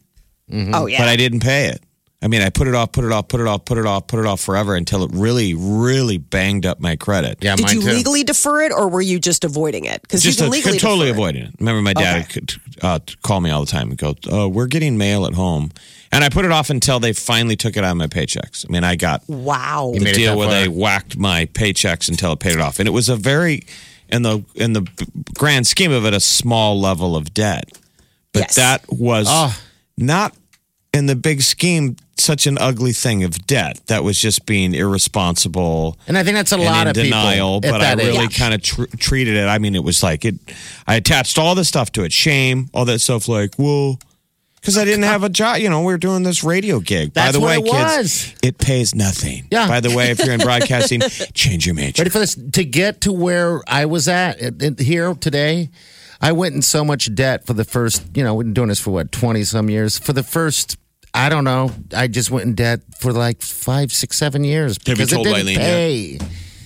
oh 0.52 0.86
yeah, 0.86 0.98
but 0.98 1.08
I 1.08 1.16
didn't 1.16 1.40
pay 1.40 1.66
it. 1.68 1.82
I 2.22 2.28
mean, 2.28 2.42
I 2.42 2.50
put 2.50 2.68
it 2.68 2.74
off, 2.74 2.92
put 2.92 3.04
it 3.06 3.12
off, 3.12 3.28
put 3.28 3.40
it 3.40 3.46
off, 3.46 3.64
put 3.64 3.78
it 3.78 3.86
off, 3.86 4.06
put 4.06 4.18
it 4.20 4.26
off 4.26 4.40
forever 4.42 4.74
until 4.74 5.04
it 5.04 5.10
really, 5.14 5.54
really 5.54 6.18
banged 6.18 6.66
up 6.66 6.78
my 6.78 6.94
credit. 6.94 7.38
Yeah, 7.40 7.56
Did 7.56 7.64
mine 7.64 7.76
you 7.76 7.80
too. 7.80 7.88
legally 7.92 8.24
defer 8.24 8.60
it, 8.60 8.72
or 8.72 8.88
were 8.90 9.00
you 9.00 9.18
just 9.18 9.42
avoiding 9.42 9.86
it? 9.86 10.02
Because 10.02 10.22
you 10.22 10.28
Just 10.30 10.40
can 10.40 10.48
a, 10.48 10.50
legally 10.50 10.78
totally 10.78 11.06
defer 11.06 11.08
it. 11.08 11.16
avoiding 11.18 11.42
it. 11.44 11.54
Remember, 11.60 11.80
my 11.80 11.94
dad 11.94 12.24
Okay. 12.24 12.32
could 12.32 12.52
uh, 12.82 12.98
call 13.22 13.40
me 13.40 13.48
all 13.50 13.64
the 13.64 13.70
time 13.70 13.88
and 13.88 13.96
go, 13.96 14.16
oh, 14.30 14.48
"We're 14.48 14.66
getting 14.66 14.98
mail 14.98 15.24
at 15.24 15.32
home," 15.32 15.70
and 16.12 16.24
I 16.24 16.28
put 16.28 16.44
it 16.44 16.50
off 16.52 16.70
until 16.70 16.98
they 17.00 17.12
finally 17.12 17.56
took 17.56 17.76
it 17.76 17.84
out 17.84 17.92
of 17.92 17.96
my 17.96 18.06
paychecks. 18.06 18.64
I 18.68 18.72
mean, 18.72 18.84
I 18.84 18.96
got 18.96 19.22
Wow. 19.28 19.92
the 19.96 20.12
deal 20.12 20.36
where 20.36 20.48
they 20.48 20.68
whacked 20.68 21.16
my 21.16 21.46
paychecks 21.46 22.08
until 22.08 22.32
it 22.32 22.40
paid 22.40 22.54
it 22.54 22.60
off, 22.60 22.78
and 22.78 22.88
it 22.88 22.92
was 22.92 23.08
a 23.08 23.16
very, 23.16 23.64
in 24.08 24.22
the 24.22 24.42
in 24.54 24.72
the 24.72 24.86
grand 25.38 25.66
scheme 25.66 25.92
of 25.92 26.04
it, 26.04 26.14
a 26.14 26.20
small 26.20 26.80
level 26.80 27.16
of 27.16 27.32
debt, 27.34 27.70
but 28.32 28.40
Yes. 28.40 28.54
that 28.56 28.84
was 28.88 29.26
Oh. 29.28 29.56
not 29.96 30.34
in 30.92 31.06
the 31.06 31.14
big 31.16 31.42
scheme 31.42 31.96
such 32.18 32.46
an 32.46 32.58
ugly 32.58 32.92
thing 32.92 33.24
of 33.24 33.46
debt. 33.46 33.80
That 33.86 34.04
was 34.04 34.18
just 34.20 34.44
being 34.44 34.74
irresponsible. 34.74 35.96
And 36.06 36.18
I 36.18 36.22
think 36.24 36.36
that's 36.36 36.52
a 36.52 36.56
lot 36.58 36.82
in 36.82 36.88
of 36.88 36.94
denial, 36.94 37.60
people. 37.62 37.78
but 37.78 37.86
I 37.86 37.94
really 37.94 38.24
age. 38.24 38.36
kind 38.36 38.52
of 38.52 38.60
tr- 38.62 38.84
treated 38.98 39.36
it. 39.36 39.46
I 39.46 39.58
mean, 39.58 39.74
it 39.74 39.82
was 39.84 40.02
like 40.02 40.24
it. 40.26 40.34
I 40.86 40.96
attached 40.96 41.38
all 41.38 41.54
the 41.54 41.64
stuff 41.64 41.92
to 41.92 42.02
it, 42.02 42.12
shame, 42.12 42.68
all 42.74 42.84
that 42.84 42.98
stuff. 43.00 43.26
Like, 43.28 43.54
well, 43.58 43.98
because 44.60 44.76
I 44.78 44.84
didn't 44.84 45.04
have 45.04 45.22
a 45.24 45.28
job. 45.28 45.58
You 45.58 45.70
know, 45.70 45.82
we 45.82 45.92
are 45.92 45.98
doing 45.98 46.22
this 46.22 46.44
radio 46.44 46.80
gig. 46.80 47.12
By 47.14 47.22
That's 47.26 47.36
the 47.38 47.44
way, 47.44 47.56
it 47.56 47.64
kids, 47.64 47.72
was. 47.72 48.34
it 48.42 48.58
pays 48.58 48.94
nothing. 48.94 49.46
Yeah. 49.50 49.68
By 49.68 49.80
the 49.80 49.94
way, 49.94 50.10
if 50.10 50.18
you're 50.18 50.34
in 50.34 50.40
broadcasting, 50.50 51.00
change 51.34 51.66
your 51.66 51.74
major. 51.74 52.00
Ready 52.02 52.10
for 52.10 52.18
this? 52.18 52.34
To 52.52 52.64
get 52.64 53.00
to 53.02 53.12
where 53.12 53.62
I 53.66 53.86
was 53.86 54.08
at, 54.08 54.38
at- 54.40 54.62
at 54.62 54.78
here 54.78 55.14
today, 55.14 55.70
I 56.20 56.32
went 56.32 56.54
in 56.54 56.62
so 56.62 56.84
much 56.84 57.14
debt 57.14 57.46
for 57.46 57.54
the 57.54 57.64
first, 57.64 58.04
you 58.16 58.22
know, 58.22 58.34
we've 58.34 58.44
been 58.46 58.54
doing 58.54 58.68
this 58.68 58.80
for 58.80 58.90
what, 58.90 59.10
20 59.12 59.42
some 59.44 59.70
years. 59.70 59.98
For 59.98 60.12
the 60.12 60.22
first, 60.22 60.76
I 61.14 61.28
don't 61.30 61.44
know, 61.44 61.72
I 61.96 62.08
just 62.08 62.30
went 62.30 62.44
in 62.44 62.54
debt 62.54 62.80
for 62.98 63.12
like 63.12 63.40
five, 63.42 63.90
six, 63.92 64.18
seven 64.18 64.44
years 64.44 64.76
you 64.86 64.94
because 64.94 65.10
told 65.10 65.26
it 65.26 65.30
didn't 65.30 65.40
Eileen 65.48 65.58
yet? 65.58 65.64
pay. 65.64 66.18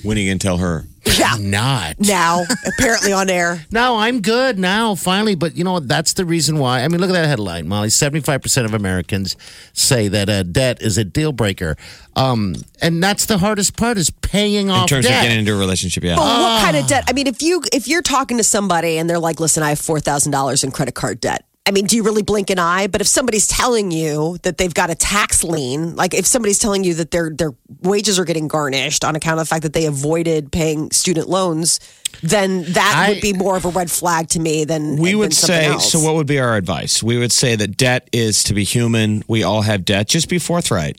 When 0.02 0.18
are 0.18 0.20
you 0.20 0.30
gonna 0.30 0.38
tell 0.40 0.58
her? 0.58 0.84
Yeah. 1.06 1.36
Not. 1.38 2.00
Now, 2.00 2.44
apparently 2.66 3.12
on 3.12 3.28
air. 3.30 3.60
No, 3.70 3.96
I'm 3.98 4.20
good 4.20 4.58
now, 4.58 4.94
finally. 4.94 5.34
But 5.34 5.56
you 5.56 5.64
know 5.64 5.72
what? 5.74 5.88
That's 5.88 6.12
the 6.14 6.24
reason 6.24 6.58
why. 6.58 6.82
I 6.82 6.88
mean, 6.88 7.00
look 7.00 7.10
at 7.10 7.14
that 7.14 7.26
headline, 7.26 7.66
Molly. 7.68 7.88
75% 7.88 8.64
of 8.64 8.72
Americans 8.74 9.36
say 9.72 10.08
that 10.08 10.28
uh, 10.28 10.42
debt 10.44 10.80
is 10.80 10.96
a 10.96 11.04
deal 11.04 11.32
breaker. 11.32 11.76
Um, 12.16 12.54
and 12.80 13.02
that's 13.02 13.26
the 13.26 13.38
hardest 13.38 13.76
part 13.76 13.98
is 13.98 14.10
paying 14.10 14.70
off 14.70 14.82
In 14.82 14.88
terms 14.88 15.06
debt. 15.06 15.16
of 15.18 15.22
getting 15.24 15.38
into 15.40 15.54
a 15.54 15.58
relationship, 15.58 16.04
yeah. 16.04 16.16
But 16.16 16.22
Ah. 16.22 16.54
what 16.56 16.64
kind 16.64 16.76
of 16.76 16.86
debt? 16.86 17.04
I 17.08 17.12
mean, 17.12 17.26
if 17.26 17.42
you 17.42 17.62
if 17.72 17.88
you're 17.88 18.02
talking 18.02 18.38
to 18.38 18.44
somebody 18.44 18.98
and 18.98 19.10
they're 19.10 19.18
like, 19.18 19.40
"Listen, 19.40 19.62
I 19.62 19.70
have 19.70 19.78
four 19.80 19.98
thousand 20.00 20.30
dollars 20.32 20.62
in 20.64 20.70
credit 20.70 20.94
card 20.94 21.20
debt." 21.20 21.44
I 21.66 21.70
mean, 21.70 21.86
do 21.86 21.96
you 21.96 22.02
really 22.02 22.22
blink 22.22 22.50
an 22.50 22.58
eye? 22.58 22.88
But 22.88 23.00
if 23.00 23.06
somebody's 23.06 23.46
telling 23.46 23.90
you 23.90 24.36
that 24.42 24.58
they've 24.58 24.72
got 24.74 24.90
a 24.90 24.94
tax 24.94 25.42
lien, 25.42 25.96
like 25.96 26.12
if 26.12 26.26
somebody's 26.26 26.58
telling 26.58 26.84
you 26.84 26.92
that 26.94 27.10
their 27.10 27.30
their 27.30 27.52
wages 27.82 28.18
are 28.18 28.26
getting 28.26 28.48
garnished 28.48 29.02
on 29.02 29.16
account 29.16 29.40
of 29.40 29.46
the 29.46 29.48
fact 29.48 29.62
that 29.62 29.72
they 29.72 29.86
avoided 29.86 30.52
paying 30.52 30.90
student 30.90 31.26
loans, 31.26 31.80
then 32.22 32.64
that 32.74 32.94
I- 32.94 33.08
would 33.12 33.22
be 33.22 33.32
more 33.32 33.56
of 33.56 33.64
a 33.64 33.70
red 33.70 33.90
flag 33.90 34.28
to 34.30 34.40
me 34.40 34.64
than 34.66 34.98
we 34.98 35.10
than 35.12 35.18
would 35.20 35.32
say 35.32 35.66
else. 35.66 35.90
so 35.90 36.00
what 36.00 36.14
would 36.16 36.26
be 36.26 36.38
our 36.38 36.54
advice 36.56 37.02
we 37.02 37.16
would 37.18 37.32
say 37.32 37.56
that 37.56 37.76
debt 37.76 38.08
is 38.12 38.42
to 38.44 38.54
be 38.54 38.62
human 38.62 39.24
we 39.26 39.42
all 39.42 39.62
have 39.62 39.84
debt 39.84 40.06
just 40.06 40.28
be 40.28 40.38
forthright 40.38 40.96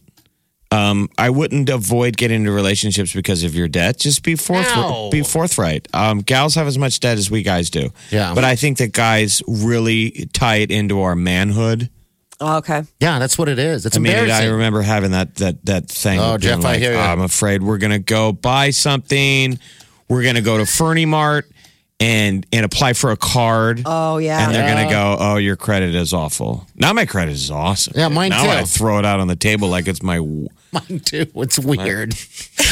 um, 0.75 1.09
I 1.17 1.29
wouldn't 1.29 1.69
avoid 1.69 2.17
getting 2.17 2.41
into 2.41 2.51
relationships 2.51 3.13
because 3.13 3.43
of 3.43 3.55
your 3.55 3.67
debt. 3.67 3.97
Just 3.97 4.23
be 4.23 4.35
forthright. 4.35 4.75
No. 4.75 5.09
Be 5.09 5.23
forthright. 5.23 5.87
Um, 5.93 6.19
gals 6.19 6.55
have 6.55 6.67
as 6.67 6.77
much 6.77 6.99
debt 6.99 7.17
as 7.17 7.31
we 7.31 7.43
guys 7.43 7.69
do. 7.69 7.89
Yeah. 8.11 8.33
But 8.33 8.43
I 8.43 8.55
think 8.55 8.77
that 8.79 8.91
guys 8.91 9.41
really 9.47 10.29
tie 10.33 10.57
it 10.57 10.71
into 10.71 11.01
our 11.01 11.15
manhood. 11.15 11.89
Oh, 12.41 12.57
okay. 12.57 12.83
yeah, 12.99 13.17
that's 13.19 13.37
what 13.37 13.47
it 13.47 13.59
is. 13.59 13.85
It's 13.85 13.95
I 13.95 13.99
mean. 14.01 14.13
I 14.13 14.47
remember 14.47 14.81
having 14.81 15.11
that 15.11 15.35
that 15.35 15.65
that 15.65 15.87
thing. 15.87 16.19
Oh, 16.19 16.35
of 16.35 16.41
being 16.41 16.55
Jeff, 16.55 16.65
I 16.65 16.73
like, 16.73 16.81
hear 16.81 16.93
ya. 16.93 16.99
I'm 16.99 17.21
afraid 17.21 17.63
we're 17.63 17.77
gonna 17.77 17.99
go 17.99 18.33
buy 18.33 18.71
something. 18.71 19.57
We're 20.09 20.23
gonna 20.23 20.41
go 20.41 20.57
to 20.57 20.65
Fernie 20.65 21.05
Mart 21.05 21.49
and 21.99 22.45
and 22.51 22.65
apply 22.65 22.91
for 22.93 23.11
a 23.11 23.17
card. 23.17 23.83
Oh 23.85 24.17
yeah. 24.17 24.45
And 24.45 24.53
they're 24.53 24.67
gonna 24.67 24.89
go, 24.89 25.15
oh, 25.17 25.37
your 25.37 25.55
credit 25.55 25.95
is 25.95 26.13
awful. 26.13 26.67
Now 26.75 26.91
my 26.91 27.05
credit 27.05 27.31
is 27.31 27.49
awesome. 27.49 27.93
Yeah, 27.95 28.09
mine 28.09 28.31
too. 28.31 28.37
now 28.37 28.43
too. 28.43 28.49
I 28.49 28.63
throw 28.63 28.99
it 28.99 29.05
out 29.05 29.21
on 29.21 29.27
the 29.27 29.37
table 29.37 29.69
like 29.69 29.87
it's 29.87 30.03
my. 30.03 30.19
Mine 30.71 30.99
too. 30.99 31.25
It's 31.35 31.57
weird. 31.59 32.15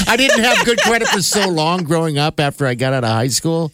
I 0.07 0.17
didn't 0.17 0.43
have 0.43 0.65
good 0.65 0.79
credit 0.79 1.07
for 1.07 1.21
so 1.21 1.47
long 1.49 1.83
growing 1.83 2.17
up 2.17 2.39
after 2.39 2.65
I 2.65 2.75
got 2.75 2.93
out 2.93 3.03
of 3.03 3.09
high 3.09 3.27
school. 3.27 3.71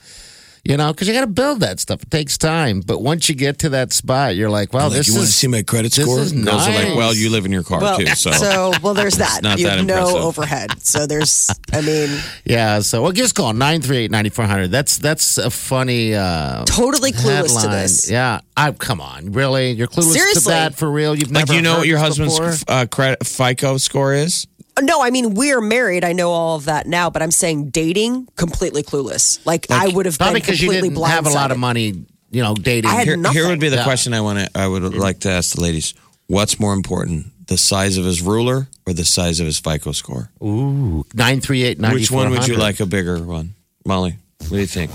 You 0.65 0.75
know, 0.77 0.91
because 0.91 1.07
you 1.07 1.13
got 1.13 1.21
to 1.21 1.27
build 1.27 1.61
that 1.61 1.79
stuff. 1.79 2.03
It 2.03 2.11
takes 2.11 2.37
time. 2.37 2.81
But 2.81 3.01
once 3.01 3.29
you 3.29 3.35
get 3.35 3.59
to 3.59 3.69
that 3.69 3.93
spot, 3.93 4.35
you're 4.35 4.49
like, 4.49 4.73
wow, 4.73 4.87
Like, 4.87 4.97
this 4.97 5.07
you 5.07 5.15
want 5.15 5.27
to 5.27 5.31
see 5.31 5.47
my 5.47 5.61
credit 5.63 5.93
this 5.93 6.03
score? 6.05 6.19
is 6.19 6.33
Girls 6.33 6.67
are 6.67 6.73
like, 6.73 6.95
well, 6.95 7.13
you 7.13 7.29
live 7.29 7.45
in 7.45 7.51
your 7.51 7.63
car 7.63 7.79
well, 7.79 7.97
too, 7.97 8.05
so. 8.07 8.71
well, 8.83 8.93
there's 8.93 9.15
that. 9.17 9.41
not 9.41 9.57
you 9.57 9.65
that 9.67 9.77
have 9.77 9.85
no 9.85 10.17
overhead. 10.17 10.81
So 10.81 11.07
there's, 11.07 11.49
I 11.71 11.81
mean, 11.81 12.09
Yeah, 12.45 12.79
so 12.81 13.01
well, 13.01 13.11
give 13.11 13.25
us 13.25 13.31
a 13.31 13.33
call 13.33 13.53
nine 13.53 13.81
three 13.81 13.97
eight 13.97 14.11
ninety 14.11 14.29
four 14.29 14.45
hundred. 14.45 14.69
That's 14.71 14.97
that's 14.97 15.37
a 15.37 15.49
funny 15.49 16.13
uh, 16.13 16.65
totally 16.65 17.11
clueless 17.13 17.61
to 17.61 17.67
this. 17.69 18.09
Yeah, 18.09 18.41
I 18.57 18.71
come 18.71 18.99
on, 19.01 19.31
really? 19.31 19.71
You're 19.71 19.87
clueless 19.87 20.13
to 20.13 20.19
Seriously. 20.19 20.51
that 20.53 20.75
for 20.75 20.89
real? 20.91 21.15
You've 21.15 21.31
like, 21.31 21.47
never 21.47 21.53
you 21.53 21.61
know 21.61 21.71
heard 21.73 21.77
what 21.79 21.87
your 21.87 21.99
husband's 21.99 22.63
uh, 22.67 22.85
credit 22.91 23.25
FICO 23.25 23.77
score 23.77 24.13
is? 24.13 24.45
No, 24.81 25.01
I 25.01 25.09
mean 25.09 25.33
we're 25.33 25.61
married. 25.61 26.03
I 26.03 26.13
know 26.13 26.31
all 26.31 26.55
of 26.55 26.65
that 26.65 26.87
now, 26.87 27.09
but 27.09 27.21
I'm 27.21 27.31
saying 27.31 27.69
dating 27.69 28.27
completely 28.35 28.83
clueless. 28.83 29.39
Like, 29.45 29.69
I 29.69 29.87
would 29.87 30.05
have 30.05 30.17
been 30.17 30.25
probably 30.25 30.41
because 30.41 30.61
you 30.61 30.69
completely 30.69 30.89
didn't 30.89 31.05
have 31.07 31.25
a 31.25 31.29
lot 31.29 31.51
of 31.51 31.57
money, 31.57 32.05
you 32.31 32.41
know, 32.41 32.53
dating. 32.55 32.89
I 32.89 32.95
had 32.95 33.07
Here, 33.07 33.17
nothing. 33.17 33.37
here 33.41 33.49
would 33.49 33.59
be 33.59 33.69
the 33.69 33.77
Yeah. 33.77 33.83
question 33.83 34.13
I 34.13 34.21
want 34.21 34.39
to. 34.39 34.49
I 34.57 34.67
would 34.67 34.83
mm-hmm. 34.83 34.99
like 34.99 35.19
to 35.21 35.29
ask 35.31 35.55
the 35.55 35.61
ladies: 35.61 35.93
What's 36.27 36.59
more 36.59 36.73
important, 36.73 37.47
the 37.47 37.57
size 37.57 37.97
of 37.97 38.05
his 38.05 38.21
ruler 38.21 38.67
or 38.85 38.93
the 38.93 39.05
size 39.05 39.39
of 39.39 39.45
his 39.45 39.59
FICO 39.59 39.91
score? 39.91 40.31
Ooh, 40.41 41.05
nine 41.13 41.41
three 41.41 41.63
eight 41.63 41.79
ninety. 41.79 41.97
Which 41.97 42.11
one 42.11 42.29
would 42.31 42.47
you 42.47 42.55
like 42.55 42.79
a 42.79 42.85
bigger 42.85 43.21
one, 43.21 43.55
Molly? 43.85 44.17
What 44.39 44.49
do 44.51 44.57
you 44.57 44.65
think, 44.67 44.91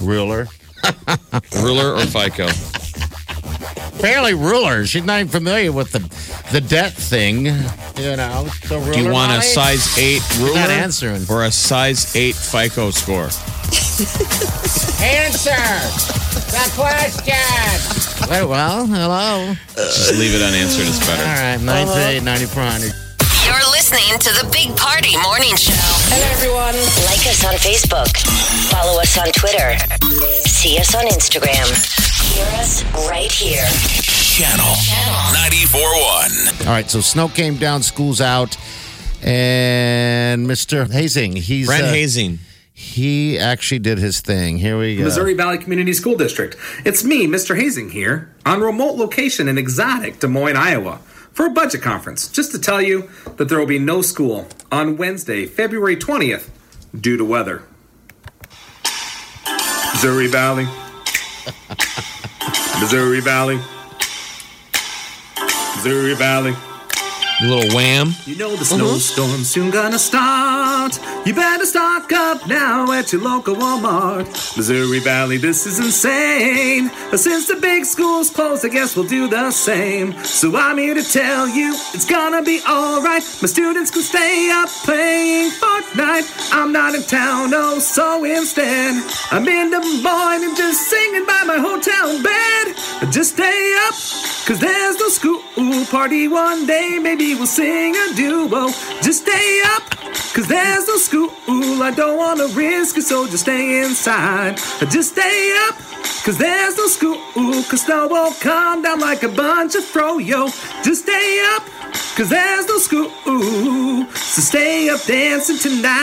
Ruler. 0.00 0.46
ruler 1.56 1.94
or 1.94 2.04
FICO? 2.06 2.48
Apparently, 3.98 4.34
ruler. 4.34 4.84
She's 4.86 5.04
not 5.04 5.20
even 5.20 5.28
familiar 5.28 5.72
with 5.72 5.92
the 5.92 6.00
the 6.52 6.60
debt 6.60 6.92
thing. 6.92 7.46
You 7.46 8.16
know, 8.16 8.44
the 8.68 8.78
ruler. 8.80 8.92
Do 8.92 9.02
you 9.02 9.10
want 9.12 9.32
a 9.32 9.42
size 9.42 9.96
eight 9.98 10.22
ruler 10.38 10.54
not 10.54 10.70
answering. 10.70 11.24
or 11.30 11.44
a 11.44 11.50
size 11.50 12.14
eight 12.16 12.34
FICO 12.34 12.90
score? 12.90 13.30
Answer 15.04 15.56
the 16.50 16.64
question. 16.74 18.30
Wait, 18.30 18.44
well, 18.48 18.86
hello. 18.86 19.54
Just 19.76 20.12
leave 20.18 20.34
it 20.34 20.42
unanswered. 20.42 20.86
It's 20.88 21.00
All 21.08 21.16
better. 21.16 21.24
right, 21.24 21.60
nine 21.60 21.86
three 21.86 22.16
eight 22.18 22.22
ninety 22.22 22.46
four 22.46 22.62
hundred. 22.62 22.92
You're 23.44 23.70
listening 23.72 24.16
to 24.20 24.30
the 24.40 24.48
Big 24.52 24.74
Party 24.76 25.16
Morning 25.20 25.54
Show. 25.56 25.76
Hello, 26.08 26.24
everyone. 26.32 26.74
Like 27.04 27.20
us 27.28 27.44
on 27.44 27.54
Facebook. 27.60 28.08
Follow 28.72 29.00
us 29.00 29.18
on 29.18 29.28
Twitter. 29.36 29.76
See 30.48 30.78
us 30.78 30.94
on 30.94 31.04
Instagram. 31.12 31.68
Hear 32.34 32.46
us 32.58 32.82
right 33.08 33.30
here. 33.30 33.64
Channel 34.02 34.74
Channel. 34.82 35.14
94.1. 35.68 36.66
All 36.66 36.72
right, 36.72 36.90
so 36.90 37.00
snow 37.00 37.28
came 37.28 37.56
down, 37.56 37.84
school's 37.84 38.20
out, 38.20 38.56
and 39.22 40.44
Mr. 40.44 40.84
Hoesing, 40.88 41.38
he's 41.38 41.68
Brent 41.68 41.84
uh, 41.84 41.92
Hoesing. 41.92 42.38
He 42.72 43.38
actually 43.38 43.78
did 43.78 43.98
his 43.98 44.20
thing. 44.20 44.58
Here 44.58 44.76
we 44.76 44.96
go. 44.96 45.04
Missouri 45.04 45.34
Valley 45.34 45.58
Community 45.58 45.92
School 45.92 46.16
District. 46.16 46.56
It's 46.84 47.04
me, 47.04 47.28
Mr. 47.28 47.56
Hoesing 47.56 47.92
here, 47.92 48.34
on 48.44 48.62
remote 48.62 48.96
location 48.96 49.46
in 49.46 49.56
exotic 49.56 50.18
Des 50.18 50.26
Moines, 50.26 50.56
Iowa, 50.56 50.98
for 51.32 51.46
a 51.46 51.50
budget 51.50 51.82
conference. 51.82 52.26
Just 52.26 52.50
to 52.50 52.58
tell 52.58 52.82
you 52.82 53.08
that 53.36 53.48
there 53.48 53.60
will 53.60 53.66
be 53.66 53.78
no 53.78 54.02
school 54.02 54.48
on 54.72 54.96
Wednesday, 54.96 55.46
February 55.46 55.96
20th, 55.96 56.50
due 57.00 57.16
to 57.16 57.24
weather. 57.24 57.62
Missouri 59.92 60.26
Valley. 60.26 60.66
Missouri 62.80 63.20
Valley. 63.20 63.58
Missouri 65.76 66.14
Valley. 66.14 66.73
A 67.42 67.46
little 67.46 67.74
wham. 67.74 68.14
You 68.26 68.36
know 68.36 68.50
the 68.50 68.62
uh-huh. 68.62 68.76
snowstorm's 68.76 69.48
soon 69.50 69.70
gonna 69.70 69.98
start. 69.98 71.00
You 71.26 71.34
better 71.34 71.66
stock 71.66 72.12
up 72.12 72.46
now 72.46 72.92
at 72.92 73.12
your 73.12 73.22
local 73.22 73.56
Walmart. 73.56 74.26
Missouri 74.56 75.00
Valley, 75.00 75.36
this 75.38 75.66
is 75.66 75.80
insane. 75.80 76.92
But 77.10 77.18
since 77.18 77.48
the 77.48 77.56
big 77.56 77.86
schools 77.86 78.30
closed, 78.30 78.64
I 78.64 78.68
guess 78.68 78.94
we'll 78.94 79.08
do 79.08 79.26
the 79.26 79.50
same. 79.50 80.12
So 80.22 80.54
I'm 80.56 80.78
here 80.78 80.94
to 80.94 81.02
tell 81.02 81.48
you 81.48 81.72
it's 81.92 82.08
gonna 82.08 82.42
be 82.42 82.60
alright. 82.68 83.24
My 83.42 83.48
students 83.48 83.90
can 83.90 84.02
stay 84.02 84.50
up 84.52 84.68
playing 84.84 85.50
Fortnite. 85.50 86.52
I'm 86.52 86.70
not 86.72 86.94
in 86.94 87.02
town, 87.02 87.50
oh, 87.52 87.80
so 87.80 88.22
instead, 88.24 89.02
I'm 89.32 89.48
in 89.48 89.70
the 89.70 89.80
morning 89.80 90.54
just 90.54 90.88
singing 90.88 91.26
by 91.26 91.42
my 91.44 91.58
hotel 91.58 92.22
bed. 92.22 93.12
Just 93.12 93.34
stay 93.34 93.74
up, 93.88 93.94
cause 94.46 94.60
there's 94.60 94.98
no 94.98 95.08
school 95.08 95.84
party 95.86 96.28
one 96.28 96.66
day. 96.66 96.98
Maybe 97.00 97.23
we'll 97.32 97.46
sing 97.46 97.96
a 97.96 98.12
duo. 98.14 98.68
Just 99.00 99.22
stay 99.22 99.62
up, 99.74 99.88
cause 100.34 100.46
there's 100.46 100.86
no 100.86 100.96
school. 100.98 101.30
I 101.82 101.90
don't 101.96 102.18
wanna 102.18 102.48
risk 102.48 102.98
it, 102.98 103.04
so 103.04 103.26
just 103.26 103.44
stay 103.44 103.82
inside. 103.82 104.58
Just 104.90 105.12
stay 105.12 105.56
up, 105.66 105.76
cause 106.24 106.36
there's 106.36 106.76
no 106.76 106.86
school. 106.88 107.16
Cause 107.70 107.82
snow 107.86 108.08
won't 108.08 108.38
come 108.40 108.82
down 108.82 109.00
like 109.00 109.22
a 109.22 109.28
bunch 109.28 109.74
of 109.76 109.84
froyo. 109.84 110.50
Just 110.84 111.04
stay 111.04 111.40
up, 111.54 111.62
cause 112.16 112.28
there's 112.28 112.66
no 112.68 112.78
school. 112.78 113.10
So 114.12 114.40
stay 114.42 114.90
up 114.90 115.02
dancing 115.04 115.58
tonight. 115.58 115.94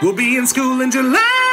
We'll 0.00 0.14
be 0.14 0.36
in 0.36 0.46
school 0.46 0.80
in 0.80 0.90
July. 0.90 1.43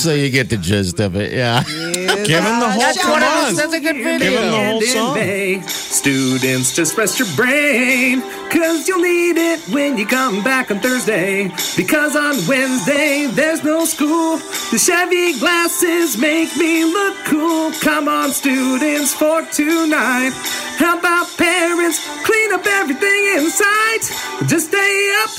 So 0.00 0.14
you 0.14 0.30
get 0.30 0.48
the 0.48 0.56
gist 0.56 0.98
of 1.00 1.14
it, 1.16 1.30
yeah. 1.32 1.62
Give 1.62 2.42
him 2.42 2.58
the 2.60 2.70
whole 2.70 2.80
That's 2.80 3.04
what 3.04 3.22
I 3.22 3.26
song. 3.34 3.48
was- 3.48 3.56
That's 3.58 3.74
a 3.74 3.80
good 3.80 3.96
Give 3.96 4.32
him 4.32 4.50
the 4.50 4.64
whole 4.64 4.80
song. 4.80 5.14
May. 5.14 5.60
Students, 5.66 6.72
just 6.74 6.96
rest 6.96 7.18
your 7.18 7.28
brain, 7.36 8.22
cause 8.48 8.88
you'll 8.88 9.02
need 9.02 9.36
it 9.36 9.60
when 9.68 9.98
you 9.98 10.06
come 10.06 10.42
back 10.42 10.70
on 10.70 10.80
Thursday. 10.80 11.52
Because 11.76 12.16
on 12.16 12.34
Wednesday, 12.48 13.26
there's 13.26 13.62
no 13.62 13.84
school. 13.84 14.38
The 14.72 14.78
Chevy 14.78 15.38
glasses 15.38 16.16
make 16.16 16.56
me 16.56 16.84
look 16.84 17.16
cool. 17.26 17.70
Come 17.82 18.08
on, 18.08 18.32
students, 18.32 19.12
for 19.12 19.42
tonight. 19.52 20.32
How 20.78 20.98
about 20.98 21.26
parents? 21.36 22.00
Clean 22.24 22.52
up 22.54 22.66
everything 22.66 23.20
inside. 23.36 24.00
Just 24.48 24.68
stay 24.68 25.12
up, 25.22 25.30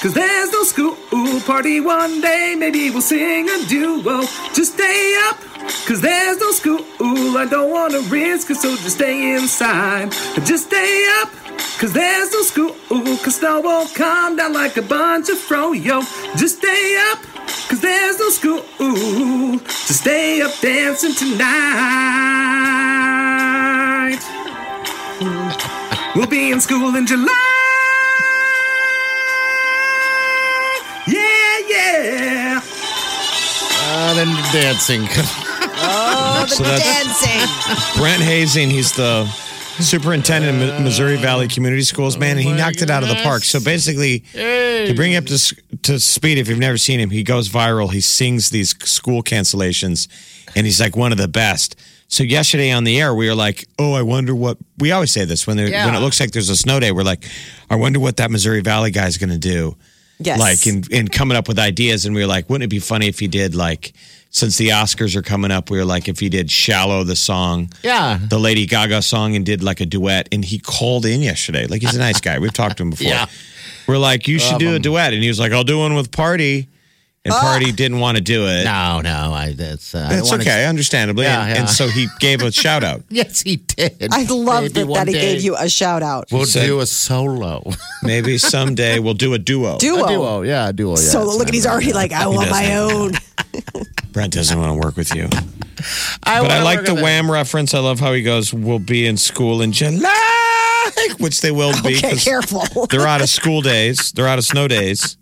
cause 0.00 0.14
there's 0.14 0.50
no 0.52 0.62
school. 0.64 0.96
Party 1.46 1.80
one 1.80 2.20
day, 2.20 2.54
maybe 2.56 2.90
we'll 2.90 3.00
sing 3.00 3.48
a 3.48 3.58
duo. 3.66 4.22
Just 4.54 4.74
stay 4.74 5.16
up. 5.28 5.38
Cause 5.86 6.00
there's 6.00 6.38
no 6.38 6.52
school, 6.52 6.84
I 7.36 7.46
don't 7.48 7.70
wanna 7.70 8.00
risk 8.08 8.50
it, 8.50 8.56
so 8.56 8.76
just 8.76 8.96
stay 8.96 9.34
inside. 9.34 10.10
Just 10.44 10.66
stay 10.68 11.06
up, 11.20 11.30
cause 11.78 11.92
there's 11.92 12.32
no 12.32 12.42
school, 12.42 12.74
cause 12.88 13.36
snow 13.36 13.60
won't 13.60 13.94
come 13.94 14.36
down 14.36 14.52
like 14.54 14.76
a 14.78 14.82
bunch 14.82 15.28
of 15.28 15.36
froyo. 15.36 16.02
Just 16.36 16.58
stay 16.58 16.96
up, 17.10 17.22
cause 17.68 17.80
there's 17.80 18.18
no 18.18 18.30
school, 18.30 18.62
just 19.58 20.00
stay 20.00 20.40
up 20.40 20.58
dancing 20.60 21.14
tonight. 21.14 21.40
We'll 26.16 26.26
be 26.26 26.50
in 26.52 26.60
school 26.60 26.96
in 26.96 27.06
July. 27.06 27.49
Then 34.20 34.34
the 34.34 34.48
dancing. 34.52 35.08
Oh, 35.82 36.44
the 36.46 36.54
So 36.54 36.62
that's- 36.62 36.82
dancing. 36.84 37.98
Brent 37.98 38.22
Hoesing, 38.22 38.68
he's 38.70 38.92
the 38.92 39.24
superintendent 39.80 40.62
of 40.62 40.82
Missouri 40.82 41.16
Valley 41.16 41.48
Community 41.48 41.80
Schools, 41.84 42.18
man, 42.18 42.32
and 42.36 42.40
he 42.40 42.52
oh 42.52 42.54
knocked 42.56 42.82
it 42.82 42.90
out 42.90 43.02
of 43.02 43.08
the 43.08 43.14
park. 43.22 43.44
So 43.44 43.60
basically, 43.60 44.18
to 44.34 44.92
bring 44.94 45.12
you 45.12 45.18
up 45.18 45.24
to, 45.24 45.56
to 45.84 45.98
speed, 45.98 46.36
if 46.36 46.48
you've 46.50 46.58
never 46.58 46.76
seen 46.76 47.00
him, 47.00 47.08
he 47.08 47.22
goes 47.22 47.48
viral. 47.48 47.90
He 47.90 48.02
sings 48.02 48.50
these 48.50 48.76
school 48.86 49.22
cancellations, 49.22 50.06
and 50.54 50.66
he's 50.66 50.82
like 50.82 50.96
one 50.96 51.12
of 51.12 51.18
the 51.18 51.28
best. 51.28 51.76
So 52.08 52.24
yesterday 52.24 52.70
on 52.72 52.84
the 52.84 53.00
air, 53.00 53.14
we 53.14 53.26
were 53.26 53.34
like, 53.34 53.66
"Oh, 53.78 53.94
I 53.94 54.02
wonder 54.02 54.34
what." 54.34 54.58
We 54.76 54.92
always 54.92 55.12
say 55.12 55.24
this 55.24 55.46
when 55.46 55.56
there, 55.56 55.70
when 55.86 55.94
it 55.94 56.00
looks 56.00 56.20
like 56.20 56.32
there's 56.32 56.50
a 56.50 56.56
snow 56.56 56.78
day. 56.78 56.92
We're 56.92 57.04
like, 57.04 57.24
"I 57.70 57.76
wonder 57.76 58.00
what 58.00 58.18
that 58.18 58.30
Missouri 58.30 58.60
Valley 58.60 58.90
guy's 58.90 59.16
going 59.16 59.30
to 59.30 59.38
do." 59.38 59.76
Yes. 60.22 60.38
like 60.38 60.66
in, 60.66 60.84
in 60.90 61.08
coming 61.08 61.36
up 61.36 61.48
with 61.48 61.58
ideas 61.58 62.04
and 62.06 62.14
we 62.14 62.20
were 62.20 62.26
like 62.26 62.48
wouldn't 62.50 62.64
it 62.64 62.68
be 62.70 62.78
funny 62.78 63.08
if 63.08 63.18
he 63.18 63.26
did 63.26 63.54
like 63.54 63.92
since 64.30 64.58
the 64.58 64.68
oscars 64.68 65.16
are 65.16 65.22
coming 65.22 65.50
up 65.50 65.70
we 65.70 65.78
were 65.78 65.84
like 65.84 66.08
if 66.08 66.20
he 66.20 66.28
did 66.28 66.50
shallow 66.50 67.04
the 67.04 67.16
song 67.16 67.70
Yeah. 67.82 68.18
the 68.28 68.38
lady 68.38 68.66
gaga 68.66 69.00
song 69.02 69.34
and 69.34 69.46
did 69.46 69.62
like 69.62 69.80
a 69.80 69.86
duet 69.86 70.28
and 70.30 70.44
he 70.44 70.58
called 70.58 71.06
in 71.06 71.22
yesterday 71.22 71.66
like 71.66 71.80
he's 71.80 71.96
a 71.96 71.98
nice 71.98 72.20
guy 72.20 72.38
we've 72.38 72.52
talked 72.52 72.76
to 72.76 72.82
him 72.82 72.90
before 72.90 73.06
Yeah. 73.08 73.26
we're 73.86 73.98
like 73.98 74.28
you 74.28 74.38
should 74.38 74.58
do 74.58 74.74
a 74.74 74.78
duet 74.78 75.14
and 75.14 75.22
he 75.22 75.28
was 75.28 75.40
like 75.40 75.52
i'll 75.52 75.64
do 75.64 75.78
one 75.78 75.94
with 75.94 76.10
party 76.12 76.68
and 77.24 77.34
party 77.34 77.70
didn't 77.72 77.98
want 78.00 78.16
to 78.16 78.22
do 78.22 78.46
it 78.46 78.64
no, 78.64 79.00
no, 79.02 79.32
I, 79.32 79.52
that's, 79.52 79.94
uh, 79.94 80.06
I 80.10 80.14
that's 80.16 80.30
wanna- 80.30 80.42
okay 80.42 80.66
understandably 80.66 81.24
Yeah, 81.24 81.42
and, 81.44 81.50
yeah. 81.54 81.60
and 81.60 81.68
so 81.68 81.86
he 81.88 82.06
gave 82.18 82.42
a 82.42 82.50
shout 82.62 82.82
out 82.82 83.02
Yes, 83.10 83.42
he 83.42 83.56
did. 83.56 84.08
I 84.12 84.24
love 84.24 84.62
Maybe 84.62 84.72
that, 84.74 84.86
one 84.86 85.06
he 85.06 85.12
day 85.12 85.20
gave 85.34 85.42
you 85.42 85.56
a 85.56 85.68
shout 85.68 86.02
out. 86.02 86.28
We'll 86.32 86.46
said- 86.46 86.66
do 86.66 86.80
a 86.80 86.86
solo. 86.86 87.62
maybe 88.02 88.38
someday 88.38 88.98
we'll 89.00 89.14
do 89.14 89.34
a 89.34 89.38
duo 89.38 89.76
Duo. 89.78 90.04
A 90.04 90.08
duo, 90.08 90.42
yeah, 90.42 90.68
a 90.68 90.72
duo. 90.72 90.92
Yeah, 90.92 90.96
So 90.96 91.24
look 91.24 91.48
at 91.48 91.54
he's 91.54 91.66
already 91.66 91.92
like, 91.92 92.12
I 92.12 92.26
want 92.26 92.50
my 92.50 92.76
own. 92.76 93.12
brent 94.12 94.32
doesn't 94.32 94.58
want 94.58 94.70
to 94.80 94.86
work 94.86 94.96
with 94.96 95.14
you 95.14 95.28
I 96.24 96.40
But 96.40 96.50
I 96.50 96.62
like 96.62 96.84
the 96.84 96.90
on 96.90 96.96
that. 96.96 97.02
Wham 97.02 97.30
reference. 97.30 97.72
I 97.74 97.78
love 97.78 98.00
how 98.00 98.12
he 98.12 98.22
goes, 98.22 98.52
"We'll 98.52 98.78
be 98.78 99.06
in 99.06 99.16
school 99.16 99.62
in 99.62 99.72
July," 99.72 100.90
which 101.18 101.40
they 101.40 101.50
will 101.50 101.72
be. 101.82 101.96
Okay, 101.96 102.10
'cause 102.10 102.24
careful. 102.24 102.86
They're 102.86 103.06
out 103.06 103.22
of 103.22 103.30
school 103.30 103.62
days. 103.62 104.12
They're 104.12 104.28
out 104.28 104.38
of 104.38 104.44
snow 104.44 104.68
days. 104.68 105.16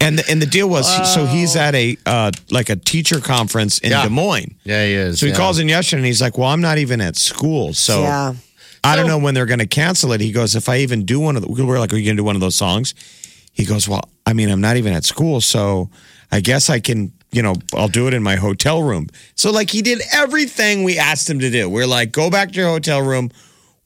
And 0.00 0.18
the, 0.18 0.30
and 0.30 0.42
the 0.42 0.46
deal 0.46 0.68
was, 0.68 0.86
so 1.14 1.24
he's 1.26 1.56
at 1.56 1.74
a 1.74 1.96
uh, 2.04 2.30
like 2.50 2.68
a 2.68 2.76
teacher 2.76 3.20
conference 3.20 3.78
in 3.78 3.90
Yeah. 3.90 4.02
Des 4.02 4.10
Moines. 4.10 4.54
Yeah, 4.64 4.84
he 4.84 4.92
is. 4.92 5.20
So 5.20 5.26
he 5.26 5.32
yeah. 5.32 5.38
calls 5.38 5.58
in 5.58 5.68
yesterday 5.68 6.00
and 6.00 6.06
he's 6.06 6.20
like, 6.20 6.36
"Well, 6.36 6.48
I'm 6.48 6.60
not 6.60 6.78
even 6.78 7.00
at 7.00 7.16
school, 7.16 7.72
so 7.74 8.02
Yeah. 8.02 8.34
I 8.82 8.96
don't 8.96 9.06
know 9.06 9.18
when 9.18 9.34
they're 9.34 9.46
going 9.46 9.60
to 9.60 9.66
cancel 9.66 10.12
it." 10.12 10.20
He 10.20 10.32
goes, 10.32 10.54
"If 10.56 10.68
I 10.68 10.78
even 10.78 11.04
do 11.04 11.20
one 11.20 11.36
of 11.36 11.42
the, 11.42 11.48
we're 11.64 11.78
like, 11.78 11.92
are 11.92 11.96
you 11.96 12.04
going 12.04 12.16
to 12.16 12.20
do 12.20 12.24
one 12.24 12.34
of 12.36 12.40
those 12.40 12.56
songs?" 12.56 12.94
He 13.52 13.64
goes, 13.64 13.88
"Well, 13.88 14.08
I 14.26 14.32
mean, 14.32 14.50
I'm 14.50 14.60
not 14.60 14.76
even 14.76 14.92
at 14.92 15.04
school, 15.04 15.40
so 15.40 15.88
I 16.30 16.40
guess 16.40 16.68
I 16.70 16.80
can." 16.80 17.12
You 17.32 17.42
know, 17.42 17.54
I'll 17.74 17.88
do 17.88 18.06
it 18.06 18.14
in 18.14 18.22
my 18.22 18.36
hotel 18.36 18.80
room. 18.80 19.08
So, 19.34 19.50
like, 19.50 19.68
he 19.68 19.82
did 19.82 20.00
everything 20.12 20.84
we 20.84 20.98
asked 20.98 21.28
him 21.28 21.40
to 21.40 21.50
do. 21.50 21.68
We're 21.68 21.84
like, 21.84 22.12
go 22.12 22.30
back 22.30 22.52
to 22.52 22.60
your 22.60 22.68
hotel 22.68 23.02
room, 23.02 23.32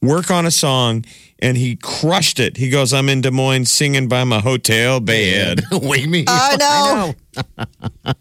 work 0.01 0.31
on 0.31 0.45
a 0.45 0.51
song, 0.51 1.05
and 1.39 1.57
he 1.57 1.75
crushed 1.75 2.39
it. 2.39 2.57
He 2.57 2.69
goes, 2.69 2.93
I'm 2.93 3.09
in 3.09 3.21
Des 3.21 3.31
Moines 3.31 3.65
singing 3.71 4.07
by 4.07 4.23
my 4.23 4.39
hotel 4.39 4.99
bed. 4.99 5.61
Wake 5.71 6.07
me. 6.07 6.25
I 6.27 7.13
know. 8.05 8.13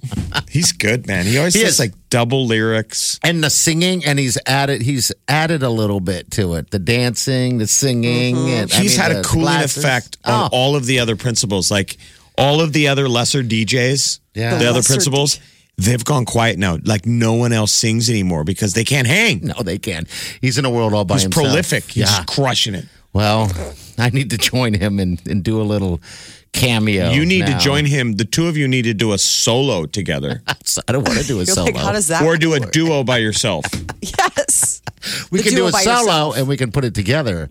He's 0.49 0.73
good, 0.73 1.07
man. 1.07 1.25
He 1.27 1.39
always 1.39 1.55
He 1.55 1.61
says 1.61 1.75
is. 1.75 1.81
like 1.81 1.93
double 2.11 2.47
lyrics. 2.47 3.19
and 3.23 3.43
the 3.43 3.51
singing, 3.51 4.05
and 4.05 4.19
he's 4.19 4.39
added 4.47 4.83
he's 4.83 5.13
added 5.29 5.63
a 5.63 5.71
little 5.71 6.01
bit 6.01 6.31
to 6.33 6.55
it. 6.55 6.71
The 6.71 6.79
dancing, 6.79 7.59
the 7.59 7.67
singing. 7.67 8.37
Mm-hmm. 8.37 8.49
And, 8.49 8.73
I 8.73 8.77
He's 8.77 8.97
mean, 8.97 9.07
had 9.07 9.17
the 9.17 9.21
a 9.21 9.25
cooling 9.25 9.45
glasses. 9.47 9.85
effect 9.85 10.17
on 10.25 10.45
Oh, 10.45 10.49
all 10.53 10.77
of 10.77 10.87
the 10.87 10.99
other 11.01 11.17
principals. 11.17 11.71
Like 11.71 11.97
all 12.37 12.61
of 12.61 12.73
the 12.73 12.89
other 12.89 13.09
lesser 13.09 13.43
DJs, 13.43 14.21
Yeah. 14.35 14.51
the, 14.53 14.59
The 14.59 14.65
other 14.69 14.79
lesser 14.79 14.93
principals, 14.95 15.41
they've 15.79 16.05
gone 16.05 16.25
quiet 16.25 16.59
now. 16.59 16.79
Like 16.85 17.07
no 17.07 17.35
one 17.35 17.53
else 17.53 17.73
sings 17.73 18.11
anymore 18.11 18.45
because 18.45 18.75
they 18.75 18.85
can't 18.85 19.07
hang. 19.07 19.41
no, 19.43 19.63
they 19.63 19.79
can. 19.79 20.07
He's 20.41 20.59
in 20.59 20.65
a 20.65 20.71
world 20.71 20.93
all 20.93 21.05
by 21.05 21.15
himself. 21.15 21.35
He's 21.35 21.53
himself. 21.53 21.71
prolific. 21.71 21.85
He's 21.85 22.11
yeah. 22.11 22.25
crushing 22.25 22.75
it. 22.75 22.87
Well, 23.13 23.51
I 23.99 24.11
need 24.11 24.31
to 24.31 24.39
join 24.39 24.75
him 24.75 24.99
and, 24.99 25.21
and 25.27 25.43
do 25.43 25.61
a 25.61 25.65
little 25.65 26.01
cameo. 26.53 27.11
you 27.11 27.25
need 27.25 27.41
now. 27.41 27.59
to 27.59 27.65
join 27.65 27.85
him. 27.85 28.15
The 28.15 28.25
two 28.25 28.47
of 28.49 28.57
you 28.57 28.69
need 28.69 28.83
to 28.83 28.95
do 28.95 29.13
a 29.13 29.19
solo 29.19 29.87
together 29.87 30.43
I 30.89 30.93
don't 30.93 31.07
want 31.07 31.21
to 31.21 31.27
do 31.27 31.41
a 31.41 31.47
solo. 31.47 31.67
like, 31.67 31.77
how 31.77 31.93
does 31.93 32.09
that 32.09 32.23
or 32.23 32.37
do 32.37 32.55
a 32.55 32.61
duo 32.61 33.05
by 33.05 33.19
yourself. 33.19 33.65
Yes. 34.01 34.83
we 35.31 35.39
the 35.39 35.45
can 35.45 35.55
do 35.55 35.67
a 35.67 35.73
solo 35.73 36.01
yourself. 36.01 36.37
and 36.39 36.49
we 36.49 36.57
can 36.57 36.73
put 36.73 36.85
it 36.85 36.95
together 36.95 37.51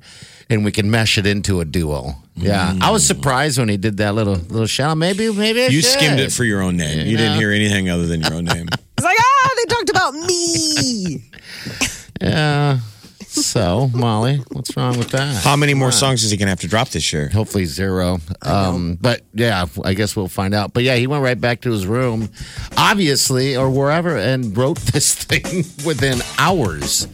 and 0.50 0.64
we 0.66 0.72
can 0.72 0.90
mesh 0.92 1.18
it 1.18 1.26
into 1.26 1.60
a 1.62 1.66
duo. 1.66 2.16
Yeah, 2.36 2.76
I 2.82 2.92
was 2.92 3.06
surprised 3.06 3.58
when 3.58 3.68
he 3.70 3.78
did 3.78 3.98
that 3.98 4.14
little 4.16 4.36
little 4.36 4.68
shout. 4.68 4.98
Maybe, 4.98 5.32
maybe 5.34 5.64
I 5.64 5.68
You 5.68 5.82
should. 5.82 5.92
skimmed 5.92 6.20
it 6.20 6.32
for 6.32 6.44
your 6.44 6.62
own 6.62 6.78
name. 6.78 7.08
You 7.08 7.18
didn't 7.18 7.40
hear 7.40 7.52
anything 7.52 7.90
other 7.90 8.06
than 8.06 8.22
your 8.22 8.34
own 8.34 8.46
name. 8.46 8.68
It's 9.00 9.04
like, 9.06 9.18
ah, 9.20 9.50
they 9.58 9.66
talked 9.76 9.90
about 9.92 10.14
me. 10.16 11.24
Yeah. 12.22 12.80
So, 13.28 13.90
Molly, 13.94 14.38
what's 14.52 14.76
wrong 14.76 14.98
with 14.98 15.10
that? 15.12 15.44
How 15.44 15.56
many 15.56 15.76
more 15.76 15.92
songs 15.92 16.24
is 16.24 16.32
he 16.32 16.38
going 16.38 16.48
to 16.48 16.50
have 16.52 16.62
to 16.62 16.68
drop 16.68 16.90
this 16.90 17.14
year? 17.14 17.30
Hopefully 17.30 17.66
zero. 17.66 18.18
Um, 18.42 18.98
but 19.00 19.22
yeah, 19.36 19.68
I 19.86 19.94
guess 19.94 20.16
we'll 20.16 20.28
find 20.28 20.56
out. 20.56 20.74
But 20.74 20.82
yeah, 20.82 20.96
he 20.96 21.06
went 21.06 21.24
right 21.24 21.40
back 21.40 21.62
to 21.62 21.72
his 21.72 21.86
room, 21.86 22.30
obviously, 22.76 23.56
or 23.56 23.70
wherever, 23.70 24.18
and 24.18 24.58
wrote 24.58 24.80
this 24.94 25.14
thing 25.14 25.44
within 25.86 26.22
hours. 26.40 27.06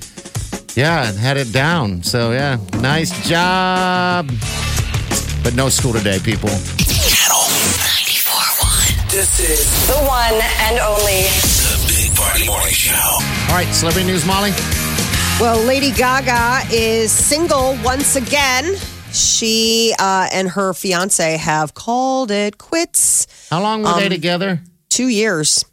Yeah, 0.76 1.08
and 1.08 1.18
had 1.18 1.38
it 1.38 1.52
down. 1.54 2.02
So 2.04 2.32
yeah, 2.32 2.58
nice 2.82 3.12
job. 3.28 4.28
But 5.44 5.56
no 5.56 5.70
school 5.70 5.94
today, 5.94 6.20
people. 6.24 6.50
Channel 6.50 7.44
94.1. 7.94 9.12
This 9.12 9.40
is 9.40 9.88
The 9.88 9.98
one 10.06 10.34
and 10.34 10.80
only. 10.80 11.24
the 11.62 11.86
Big 11.88 12.16
Party 12.16 12.46
Morning 12.48 12.74
Show. 12.74 12.96
All 13.50 13.56
right, 13.56 13.68
celebrity 13.74 14.08
news, 14.08 14.26
Molly. 14.26 14.52
Well, 15.40 15.60
Lady 15.66 15.92
Gaga 15.92 16.62
is 16.72 17.12
single 17.12 17.78
once 17.84 18.16
again. 18.16 18.76
She 19.12 19.94
uh, 20.00 20.28
and 20.32 20.50
her 20.50 20.74
fiance 20.74 21.38
have 21.38 21.74
called 21.76 22.32
it 22.32 22.58
quits. 22.58 23.28
How 23.50 23.62
long 23.62 23.84
were 23.84 23.94
they 24.00 24.10
together? 24.10 24.62
Two 24.90 25.08
years. 25.08 25.66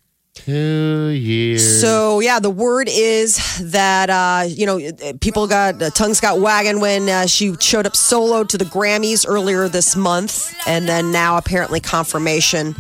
Two 0.45 1.09
years. 1.09 1.81
So 1.81 2.21
yeah, 2.21 2.41
the 2.41 2.51
word 2.51 2.89
is 2.91 3.39
that 3.71 4.11
uh, 4.11 4.45
you 4.47 4.67
know 4.67 4.81
people 5.21 5.47
got 5.47 5.81
uh, 5.83 5.91
tongues 5.91 6.21
got 6.21 6.41
wagging 6.41 6.81
when 6.81 7.09
uh, 7.09 7.27
she 7.27 7.55
showed 7.61 7.87
up 7.87 7.95
solo 7.97 8.45
to 8.45 8.59
the 8.59 8.65
Grammys 8.65 9.25
earlier 9.29 9.69
this 9.69 9.97
month, 9.97 10.55
and 10.67 10.89
then 10.89 11.13
now 11.13 11.37
apparently 11.37 11.81
confirmation 11.81 12.75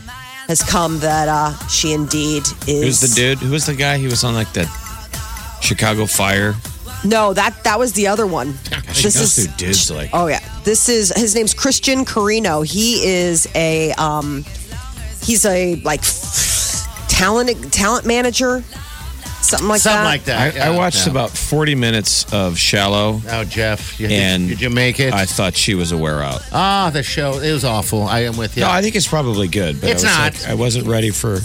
has 0.49 0.62
come 0.62 0.99
that 1.01 1.29
uh, 1.29 1.57
she 1.68 1.92
indeed 1.92 2.42
is. 2.66 2.83
Who's 2.83 3.01
the 3.01 3.14
dude? 3.14 3.38
Who 3.38 3.53
was 3.53 3.66
the 3.66 3.75
guy? 3.75 3.99
He 3.99 4.07
was 4.07 4.25
on 4.25 4.35
like 4.35 4.53
the 4.53 4.64
Chicago 5.61 6.07
Fire. 6.07 6.55
No, 7.05 7.33
that 7.33 7.62
that 7.64 7.79
was 7.79 7.92
the 7.92 8.09
other 8.09 8.27
one. 8.27 8.55
She 8.92 9.05
goes 9.05 9.35
through 9.37 9.55
dudes 9.57 9.90
like. 9.90 10.11
Oh 10.12 10.27
yeah, 10.27 10.40
this 10.64 10.88
is 10.88 11.12
his 11.14 11.35
name's 11.35 11.55
Christian 11.55 12.05
Carino. 12.05 12.62
He 12.62 13.07
is 13.07 13.49
a 13.55 13.92
um, 13.92 14.44
he's 15.23 15.44
a 15.44 15.77
like 15.77 16.03
talent 17.20 17.72
talent 17.72 18.06
manager, 18.06 18.62
something 19.42 19.68
like 19.68 19.83
that. 19.83 19.90
Something 19.90 19.98
that. 19.98 20.04
like 20.04 20.24
that. 20.24 20.56
I, 20.56 20.72
I 20.72 20.76
watched 20.76 21.06
yeah. 21.06 21.12
about 21.12 21.30
40 21.30 21.74
minutes 21.74 22.33
of 22.33 22.56
Shallow, 22.59 23.20
Oh, 23.28 23.44
Jeff, 23.44 24.00
you, 24.00 24.09
and 24.09 24.48
did 24.48 24.61
you 24.61 24.70
make 24.70 25.00
it? 25.00 25.12
I 25.12 25.26
thought 25.26 25.54
she 25.54 25.74
was 25.74 25.92
a 25.92 25.98
wear 25.98 26.22
out. 26.22 26.42
Ah, 26.52 26.90
the 26.92 27.02
show 27.02 27.38
it 27.40 27.52
was 27.52 27.64
awful. 27.64 28.02
I 28.04 28.20
am 28.20 28.37
with 28.37 28.56
you. 28.56 28.62
No, 28.62 28.70
I 28.70 28.80
think 28.83 28.96
it's 28.96 29.09
probably 29.09 29.48
good, 29.48 29.80
but 29.80 29.90
It's 29.90 30.04
I 30.04 30.06
was 30.06 30.16
not. 30.16 30.42
like, 30.42 30.50
I 30.50 30.54
wasn't 30.54 30.87
ready 30.87 31.11
for. 31.11 31.40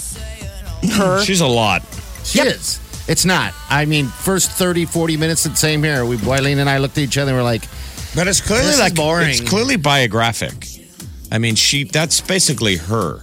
Her. 0.97 1.21
She's 1.23 1.41
a 1.41 1.47
lot. 1.47 1.83
she 2.23 2.39
Yep. 2.39 2.47
is. 2.47 2.79
It's 3.07 3.25
not. 3.25 3.53
I 3.69 3.85
mean, 3.85 4.07
first 4.07 4.51
30, 4.51 4.85
40 4.85 5.17
minutes, 5.17 5.43
the 5.43 5.55
same 5.55 5.83
here. 5.83 6.05
We, 6.05 6.17
Wileen 6.17 6.57
and 6.57 6.69
I 6.69 6.79
looked 6.79 6.97
at 6.97 7.03
each 7.03 7.17
other 7.19 7.31
and 7.31 7.37
we're 7.39 7.43
like, 7.43 7.63
But 8.15 8.27
it's 8.27 8.41
clearly 8.41 8.65
This 8.65 8.75
is 8.75 8.79
like 8.81 8.95
boring. 8.95 9.29
It's 9.29 9.41
clearly 9.41 9.75
biographic. 9.75 10.53
I 11.31 11.37
mean, 11.37 11.55
she 11.55 11.83
that's 11.83 12.21
basically 12.21 12.77
her. 12.77 13.19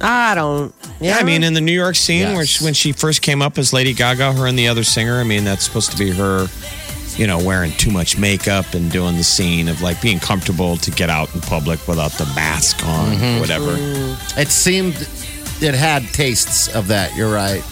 I 0.00 0.34
don't. 0.34 0.74
Yeah, 1.00 1.16
I 1.18 1.24
mean, 1.24 1.44
in 1.44 1.52
the 1.54 1.60
New 1.60 1.72
York 1.72 1.94
scene 1.96 2.28
where 2.32 2.40
Yes. 2.42 2.48
she, 2.48 2.64
when 2.64 2.74
she 2.74 2.92
first 2.92 3.20
came 3.22 3.42
up 3.42 3.58
as 3.58 3.72
Lady 3.72 3.92
Gaga, 3.92 4.32
her 4.32 4.46
and 4.46 4.58
the 4.58 4.68
other 4.68 4.82
singer. 4.84 5.20
I 5.20 5.24
mean, 5.24 5.44
that's 5.44 5.64
supposed 5.64 5.90
to 5.92 5.98
be 5.98 6.10
her. 6.12 6.46
You 7.16 7.26
know, 7.26 7.42
wearing 7.42 7.72
too 7.72 7.90
much 7.90 8.18
makeup 8.18 8.74
and 8.74 8.92
doing 8.92 9.16
the 9.16 9.24
scene 9.24 9.68
of 9.68 9.80
like 9.80 10.02
being 10.02 10.18
comfortable 10.20 10.76
to 10.76 10.90
get 10.90 11.08
out 11.08 11.34
in 11.34 11.40
public 11.40 11.88
without 11.88 12.12
the 12.12 12.26
mask 12.34 12.84
on, 12.86 13.12
Mm-hmm. 13.16 13.40
whatever. 13.40 13.74
it 14.38 14.48
seemed 14.48 14.94
it 15.62 15.74
had 15.74 16.02
tastes 16.12 16.68
of 16.74 16.88
that. 16.88 17.16
You're 17.16 17.32
right. 17.32 17.62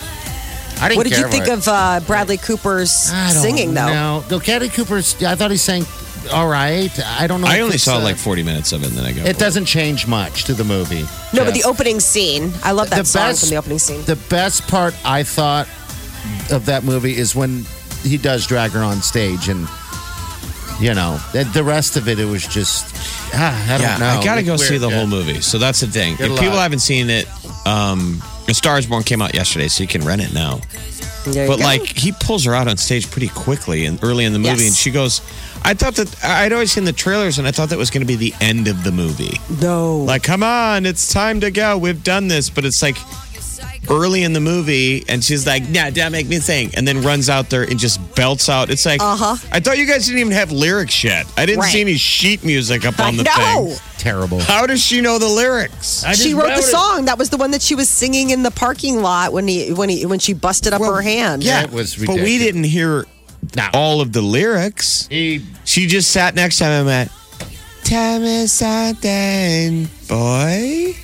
I 0.80 0.88
didn't 0.88 0.96
what 0.96 1.04
did 1.04 1.12
care 1.12 1.26
you 1.26 1.30
think 1.30 1.46
it. 1.48 1.52
of 1.52 1.68
uh, 1.68 2.00
Bradley 2.06 2.38
Cooper's 2.38 3.10
I 3.12 3.32
don't 3.34 3.42
singing, 3.42 3.74
though? 3.74 3.86
know. 3.88 4.24
No, 4.30 4.40
Caddy 4.40 4.70
Cooper's, 4.70 5.22
I 5.22 5.34
thought 5.34 5.50
he 5.50 5.58
sang 5.58 5.84
all 6.32 6.48
right. 6.48 6.90
I 7.04 7.26
don't 7.26 7.40
know. 7.40 7.46
I 7.46 7.60
only 7.60 7.78
saw 7.78 7.96
uh, 7.98 8.02
like 8.02 8.16
40 8.16 8.42
minutes 8.42 8.72
of 8.72 8.82
it, 8.82 8.88
and 8.88 8.96
then 8.96 9.04
I 9.04 9.12
go. 9.12 9.22
It 9.22 9.38
doesn't 9.38 9.64
change 9.66 10.06
much 10.06 10.44
to 10.44 10.54
the 10.54 10.64
movie. 10.64 11.02
No, 11.32 11.44
but 11.44 11.54
the 11.54 11.64
opening 11.64 12.00
scene. 12.00 12.52
I 12.62 12.72
love 12.72 12.90
that 12.90 12.98
The 13.00 13.04
song 13.04 13.30
best- 13.30 13.40
from 13.40 13.50
the 13.50 13.56
opening 13.56 13.78
scene. 13.78 14.02
The 14.04 14.16
best 14.28 14.66
part 14.68 14.94
I 15.04 15.22
thought 15.22 15.66
of 16.50 16.66
that 16.66 16.84
movie 16.84 17.16
is 17.16 17.34
when 17.34 17.64
he 18.02 18.16
does 18.18 18.46
drag 18.46 18.70
her 18.72 18.80
on 18.82 19.02
stage, 19.02 19.48
and 19.48 19.68
you 20.80 20.92
know 20.94 21.18
the, 21.32 21.44
the 21.54 21.62
rest 21.64 21.96
of 21.96 22.08
it. 22.08 22.18
It 22.18 22.24
was 22.26 22.46
just 22.46 22.94
ah, 23.34 23.64
I 23.66 23.78
don't 23.78 23.80
Yeah, 23.82 23.96
know. 23.98 24.20
I 24.20 24.24
gotta 24.24 24.42
go 24.42 24.54
It's 24.54 24.66
see 24.66 24.78
the 24.78 24.88
Yeah. 24.88 24.96
whole 24.98 25.06
movie. 25.06 25.40
So 25.40 25.58
that's 25.58 25.80
the 25.80 25.86
thing. 25.86 26.16
Good 26.16 26.32
if 26.32 26.38
people 26.40 26.56
haven't 26.58 26.80
seen 26.80 27.10
it, 27.10 27.26
um, 27.66 28.22
A 28.48 28.54
Star 28.54 28.78
is 28.78 28.86
Born 28.86 29.02
came 29.02 29.22
out 29.22 29.34
yesterday, 29.34 29.68
so 29.68 29.82
you 29.82 29.88
can 29.88 30.04
rent 30.04 30.20
it 30.22 30.32
now. 30.34 30.60
There 31.26 31.46
But 31.48 31.58
go. 31.58 31.64
like 31.64 31.86
he 31.86 32.12
pulls 32.12 32.44
her 32.44 32.54
out 32.54 32.68
on 32.68 32.76
stage 32.76 33.10
pretty 33.10 33.28
quickly 33.28 33.86
and 33.86 33.98
early 34.02 34.24
in 34.26 34.32
the 34.34 34.38
movie, 34.38 34.64
Yes. 34.64 34.66
and 34.68 34.76
she 34.76 34.90
goes. 34.90 35.20
I 35.64 35.74
thought 35.74 35.94
that 35.96 36.22
I'd 36.24 36.52
always 36.52 36.72
seen 36.72 36.84
the 36.84 36.92
trailers, 36.92 37.38
and 37.38 37.46
I 37.48 37.50
thought 37.50 37.70
that 37.70 37.78
was 37.78 37.90
going 37.90 38.02
to 38.02 38.06
be 38.06 38.16
the 38.16 38.34
end 38.40 38.68
of 38.68 38.84
the 38.84 38.92
movie. 38.92 39.40
no. 39.60 39.98
Like, 39.98 40.22
come 40.22 40.42
on, 40.42 40.84
it's 40.86 41.12
time 41.12 41.40
to 41.40 41.50
go. 41.50 41.78
We've 41.78 42.02
done 42.04 42.28
this, 42.28 42.50
but 42.50 42.64
it's 42.64 42.82
like 42.82 42.96
early 43.90 44.22
in 44.22 44.32
the 44.32 44.40
movie, 44.40 45.04
and 45.08 45.22
she's 45.22 45.46
like, 45.46 45.62
"Yeah, 45.70 45.90
don't 45.90 46.10
make 46.12 46.26
me 46.26 46.38
sing," 46.40 46.70
and 46.74 46.88
then 46.88 47.02
runs 47.02 47.28
out 47.28 47.50
there 47.50 47.64
and 47.64 47.78
just 47.78 47.98
belts 48.14 48.48
out. 48.48 48.70
It's 48.70 48.86
like, 48.86 49.00
Uh-huh. 49.02 49.36
I 49.52 49.60
thought 49.60 49.76
you 49.76 49.86
guys 49.86 50.06
didn't 50.06 50.20
even 50.20 50.32
have 50.32 50.50
lyrics 50.52 51.04
yet. 51.04 51.26
I 51.36 51.44
didn't 51.44 51.60
Right. 51.60 51.72
see 51.72 51.80
any 51.82 51.96
sheet 51.96 52.44
music 52.44 52.86
up 52.86 52.98
on 52.98 53.16
the 53.18 53.24
know. 53.24 53.66
thing. 53.66 53.78
Terrible. 53.98 54.40
How 54.40 54.66
does 54.66 54.82
she 54.82 55.00
know 55.02 55.18
the 55.18 55.28
lyrics? 55.28 56.04
She 56.14 56.32
wrote 56.34 56.56
the 56.56 56.62
song. 56.62 57.04
That 57.06 57.18
was 57.18 57.28
the 57.30 57.36
one 57.36 57.50
that 57.52 57.60
she 57.62 57.74
was 57.74 57.88
singing 57.88 58.30
in 58.30 58.42
the 58.42 58.50
parking 58.50 59.00
lot 59.02 59.32
when 59.34 59.46
he 59.48 59.72
when 59.72 59.88
he 59.90 60.06
when 60.06 60.18
she 60.18 60.32
busted 60.34 60.72
up 60.72 60.80
her 60.82 61.00
hand. 61.02 61.42
yeah. 61.42 61.62
It 61.64 61.70
was 61.72 61.94
but 61.96 62.16
we 62.16 62.38
didn't 62.38 62.64
hear 62.64 63.04
No. 63.56 63.68
all 63.72 64.00
of 64.00 64.12
the 64.12 64.22
lyrics. 64.22 65.06
He 65.08 65.44
She 65.64 65.86
just 65.86 66.10
sat 66.10 66.34
next 66.34 66.58
to 66.58 66.64
him 66.64 66.70
and 66.72 66.86
went, 66.86 67.10
Tell 67.84 68.18
me 68.18 68.46
something, 68.46 69.88
boy. 70.08 70.94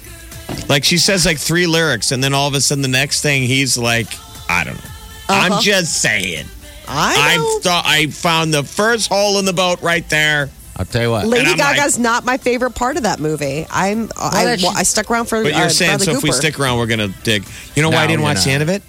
Like 0.69 0.85
she 0.85 0.99
says 0.99 1.27
like 1.27 1.39
three 1.39 1.67
lyrics, 1.67 2.13
and 2.13 2.23
then 2.25 2.33
all 2.35 2.49
of 2.49 2.55
a 2.55 2.61
sudden 2.61 2.83
the 2.83 2.89
next 2.89 3.23
thing 3.23 3.43
he's 3.43 3.77
like, 3.77 4.09
I 4.49 4.65
don't 4.65 4.77
know. 4.77 4.91
I'm 5.29 5.63
just 5.63 6.01
saying. 6.01 6.47
I. 6.89 7.37
I 7.39 7.61
thought 7.63 7.85
I 7.87 8.07
found 8.09 8.53
the 8.53 8.65
first 8.65 9.09
hole 9.09 9.39
in 9.39 9.45
the 9.45 9.53
boat 9.53 9.81
right 9.81 10.09
there. 10.11 10.49
I'll 10.77 10.87
tell 10.87 11.03
you 11.03 11.11
what. 11.11 11.27
Lady 11.27 11.51
I'm 11.51 11.59
like- 11.59 11.77
Gaga's 11.77 11.99
not 11.99 12.25
my 12.25 12.37
favorite 12.39 12.75
part 12.75 12.97
of 12.97 13.03
that 13.05 13.21
movie. 13.21 13.67
I'm 13.71 14.11
I, 14.19 14.45
that's- 14.45 14.65
I 14.77 14.83
stuck 14.83 15.11
around 15.11 15.27
for. 15.27 15.43
But 15.43 15.53
you're 15.53 15.67
uh, 15.67 15.69
saying 15.69 15.91
Bradley 15.99 16.07
so 16.07 16.13
if 16.19 16.23
we 16.23 16.33
stick 16.33 16.59
around, 16.59 16.79
we're 16.79 16.87
gonna 16.87 17.09
dig. 17.23 17.45
You 17.77 17.83
know 17.83 17.91
why 17.91 17.97
I 17.99 18.07
didn't 18.07 18.21
you're 18.21 18.29
watch 18.31 18.45
the 18.45 18.51
end 18.51 18.63
of 18.63 18.69
it? 18.71 18.83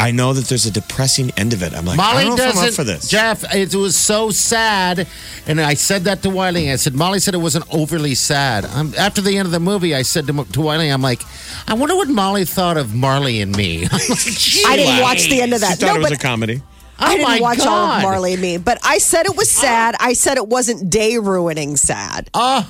I 0.00 0.10
know 0.10 0.32
that 0.32 0.46
there's 0.46 0.66
a 0.66 0.70
depressing 0.70 1.30
end 1.36 1.52
of 1.52 1.62
it. 1.62 1.72
I'm 1.72 1.84
like, 1.84 1.98
I 1.98 2.02
Molly 2.12 2.24
don't 2.24 2.36
know 2.36 2.44
if 2.44 2.50
doesn't. 2.50 2.62
I'm 2.62 2.68
up 2.68 2.74
for 2.74 2.84
this. 2.84 3.08
Jeff, 3.08 3.44
it 3.54 3.74
was 3.74 3.96
so 3.96 4.30
sad, 4.30 5.06
and 5.46 5.60
I 5.60 5.74
said 5.74 6.04
that 6.04 6.22
to 6.22 6.30
Wiley. 6.30 6.70
I 6.70 6.76
said 6.76 6.94
Molly 6.94 7.18
said 7.20 7.34
it 7.34 7.38
wasn't 7.38 7.64
overly 7.72 8.14
sad. 8.14 8.64
Um, 8.66 8.92
after 8.98 9.20
the 9.20 9.36
end 9.36 9.46
of 9.46 9.52
the 9.52 9.60
movie, 9.60 9.94
I 9.94 10.02
said 10.02 10.26
to, 10.26 10.44
to 10.44 10.60
Wiley, 10.60 10.88
"I'm 10.90 11.02
like, 11.02 11.22
I 11.68 11.74
wonder 11.74 11.96
what 11.96 12.08
Molly 12.08 12.44
thought 12.44 12.76
of 12.76 12.94
Marley 12.94 13.40
and 13.40 13.56
Me." 13.56 13.84
I'm 13.90 13.90
like, 13.90 14.10
I 14.66 14.76
didn't 14.76 15.00
watch 15.02 15.28
the 15.28 15.40
end 15.40 15.54
of 15.54 15.60
that. 15.60 15.78
She 15.78 15.84
thought 15.86 15.94
no, 15.94 15.96
it 15.96 15.98
was 16.00 16.10
but 16.10 16.18
a 16.18 16.22
comedy. 16.22 16.62
I 16.98 17.14
Oh 17.14 17.16
didn't 17.16 17.28
my 17.28 17.40
watch 17.40 17.60
all 17.60 17.92
of 17.92 18.02
Marley 18.02 18.34
and 18.34 18.42
Me. 18.42 18.56
But 18.58 18.78
I 18.84 18.98
said 18.98 19.26
it 19.26 19.36
was 19.36 19.50
sad. 19.50 19.96
I 19.98 20.12
said 20.12 20.36
it 20.36 20.46
wasn't 20.46 20.90
day 20.90 21.18
ruining 21.18 21.76
sad. 21.76 22.30
Oh, 22.34 22.68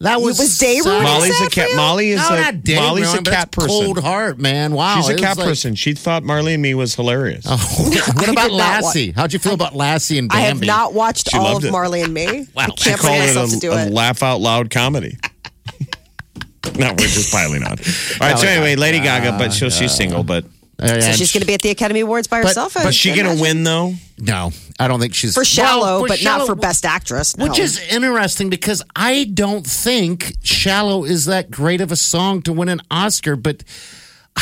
that 0.00 0.20
was 0.20 0.38
was 0.38 0.58
day 0.58 0.76
sad. 0.78 0.86
ruining 0.88 1.02
Molly's 1.04 1.40
a 1.40 1.48
cat. 1.48 1.70
Molly 1.74 2.10
is 2.10 2.20
No, 2.20 2.36
a 2.36 2.40
not 2.40 2.62
day 2.62 2.76
Molly's 2.76 3.08
a 3.08 3.12
ruin, 3.12 3.24
but 3.24 3.32
cat 3.32 3.50
person. 3.50 3.68
Cold 3.70 3.98
heart, 3.98 4.38
man. 4.38 4.72
Wow, 4.74 4.96
She's 5.00 5.08
a 5.10 5.16
cat 5.16 5.38
like- 5.38 5.46
person. 5.46 5.74
She 5.74 5.94
thought 5.94 6.22
Marley 6.22 6.52
and 6.54 6.62
me 6.62 6.74
was 6.74 6.94
hilarious. 6.94 7.46
Oh. 7.48 7.56
what 8.16 8.28
about 8.28 8.34
did 8.34 8.34
not 8.34 8.50
wa- 8.50 8.56
Lassie? 8.56 9.12
How'd 9.12 9.32
you 9.32 9.38
feel 9.38 9.54
about 9.54 9.74
Lassie 9.74 10.18
and 10.18 10.30
I 10.32 10.40
have 10.40 10.60
not 10.62 10.92
watched 10.92 11.30
She 11.30 11.38
all 11.38 11.56
of 11.56 11.64
it. 11.64 11.70
Marley 11.72 12.02
and 12.02 12.12
Me. 12.12 12.46
Wow. 12.54 12.64
I 12.64 12.66
can't 12.70 13.00
Call 13.00 13.14
it 13.14 13.18
myself 13.20 13.50
to 13.50 13.58
do 13.58 13.72
a, 13.72 13.76
a 13.76 13.86
it. 13.86 13.92
laugh 13.92 14.22
out 14.22 14.40
loud 14.40 14.70
comedy. 14.70 15.16
no, 16.78 16.90
we're 16.90 16.96
just 16.96 17.32
piling 17.32 17.62
on. 17.62 17.70
All 17.70 17.76
right. 18.20 18.38
So 18.38 18.46
anyway, 18.46 18.76
Lady 18.76 19.00
Gaga, 19.00 19.32
but 19.38 19.48
uh, 19.48 19.50
she'll, 19.50 19.70
she's 19.70 19.90
uh, 19.92 19.94
single. 19.94 20.22
But 20.22 20.44
Uh, 20.78 21.00
So 21.00 21.12
she's 21.12 21.32
going 21.32 21.40
to 21.40 21.46
be 21.46 21.54
at 21.54 21.62
the 21.62 21.70
Academy 21.70 22.00
Awards 22.00 22.28
by 22.28 22.38
herself. 22.42 22.74
but 22.74 22.84
I- 22.84 22.88
is 22.90 22.94
she 22.94 23.14
gonna 23.14 23.40
win 23.40 23.64
though? 23.64 23.94
No, 24.18 24.52
I 24.78 24.88
don't 24.88 25.00
think 25.00 25.14
she's 25.14 25.32
for 25.34 25.44
Shallow, 25.44 25.80
Well, 25.86 26.00
for 26.00 26.08
but 26.08 26.22
not 26.22 26.46
for 26.46 26.54
Best 26.54 26.84
Actress. 26.84 27.34
Which 27.36 27.58
is 27.58 27.80
interesting 27.90 28.50
because 28.50 28.82
I 28.94 29.24
don't 29.32 29.66
think 29.66 30.34
Shallow 30.42 31.04
is 31.04 31.24
that 31.26 31.50
great 31.50 31.80
of 31.80 31.92
a 31.92 31.96
song 31.96 32.42
to 32.42 32.52
win 32.52 32.68
an 32.68 32.80
Oscar, 32.90 33.36
but 33.36 33.62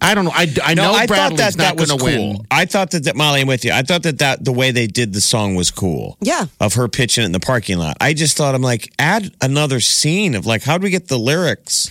I 0.00 0.14
don't 0.14 0.24
know. 0.24 0.32
I, 0.34 0.52
I 0.62 0.74
No, 0.74 0.84
know 0.84 0.92
I 0.92 1.06
Bradley's 1.06 1.38
thought 1.40 1.52
that 1.52 1.56
not 1.56 1.76
that 1.76 1.80
was 1.80 1.90
cool. 1.90 1.98
win. 2.32 2.46
I 2.50 2.64
thought 2.66 2.90
that, 2.90 3.04
that 3.04 3.16
Molly, 3.16 3.40
I'm 3.40 3.46
with 3.46 3.64
you. 3.64 3.72
I 3.72 3.82
thought 3.82 4.02
that, 4.02 4.18
that 4.18 4.44
the 4.44 4.52
way 4.52 4.70
they 4.70 4.86
did 4.86 5.12
the 5.14 5.20
song 5.20 5.54
was 5.54 5.70
cool. 5.70 6.16
Yeah. 6.20 6.46
Of 6.60 6.74
her 6.74 6.88
pitching 6.88 7.22
it 7.22 7.26
in 7.26 7.32
the 7.32 7.40
parking 7.40 7.78
lot. 7.78 7.96
I 8.00 8.12
just 8.12 8.36
thought, 8.36 8.54
I'm 8.54 8.62
like, 8.62 8.92
add 8.98 9.30
another 9.40 9.80
scene 9.80 10.34
of 10.34 10.44
like, 10.46 10.62
how 10.62 10.76
do 10.78 10.84
we 10.84 10.90
get 10.90 11.08
the 11.08 11.18
lyrics? 11.18 11.90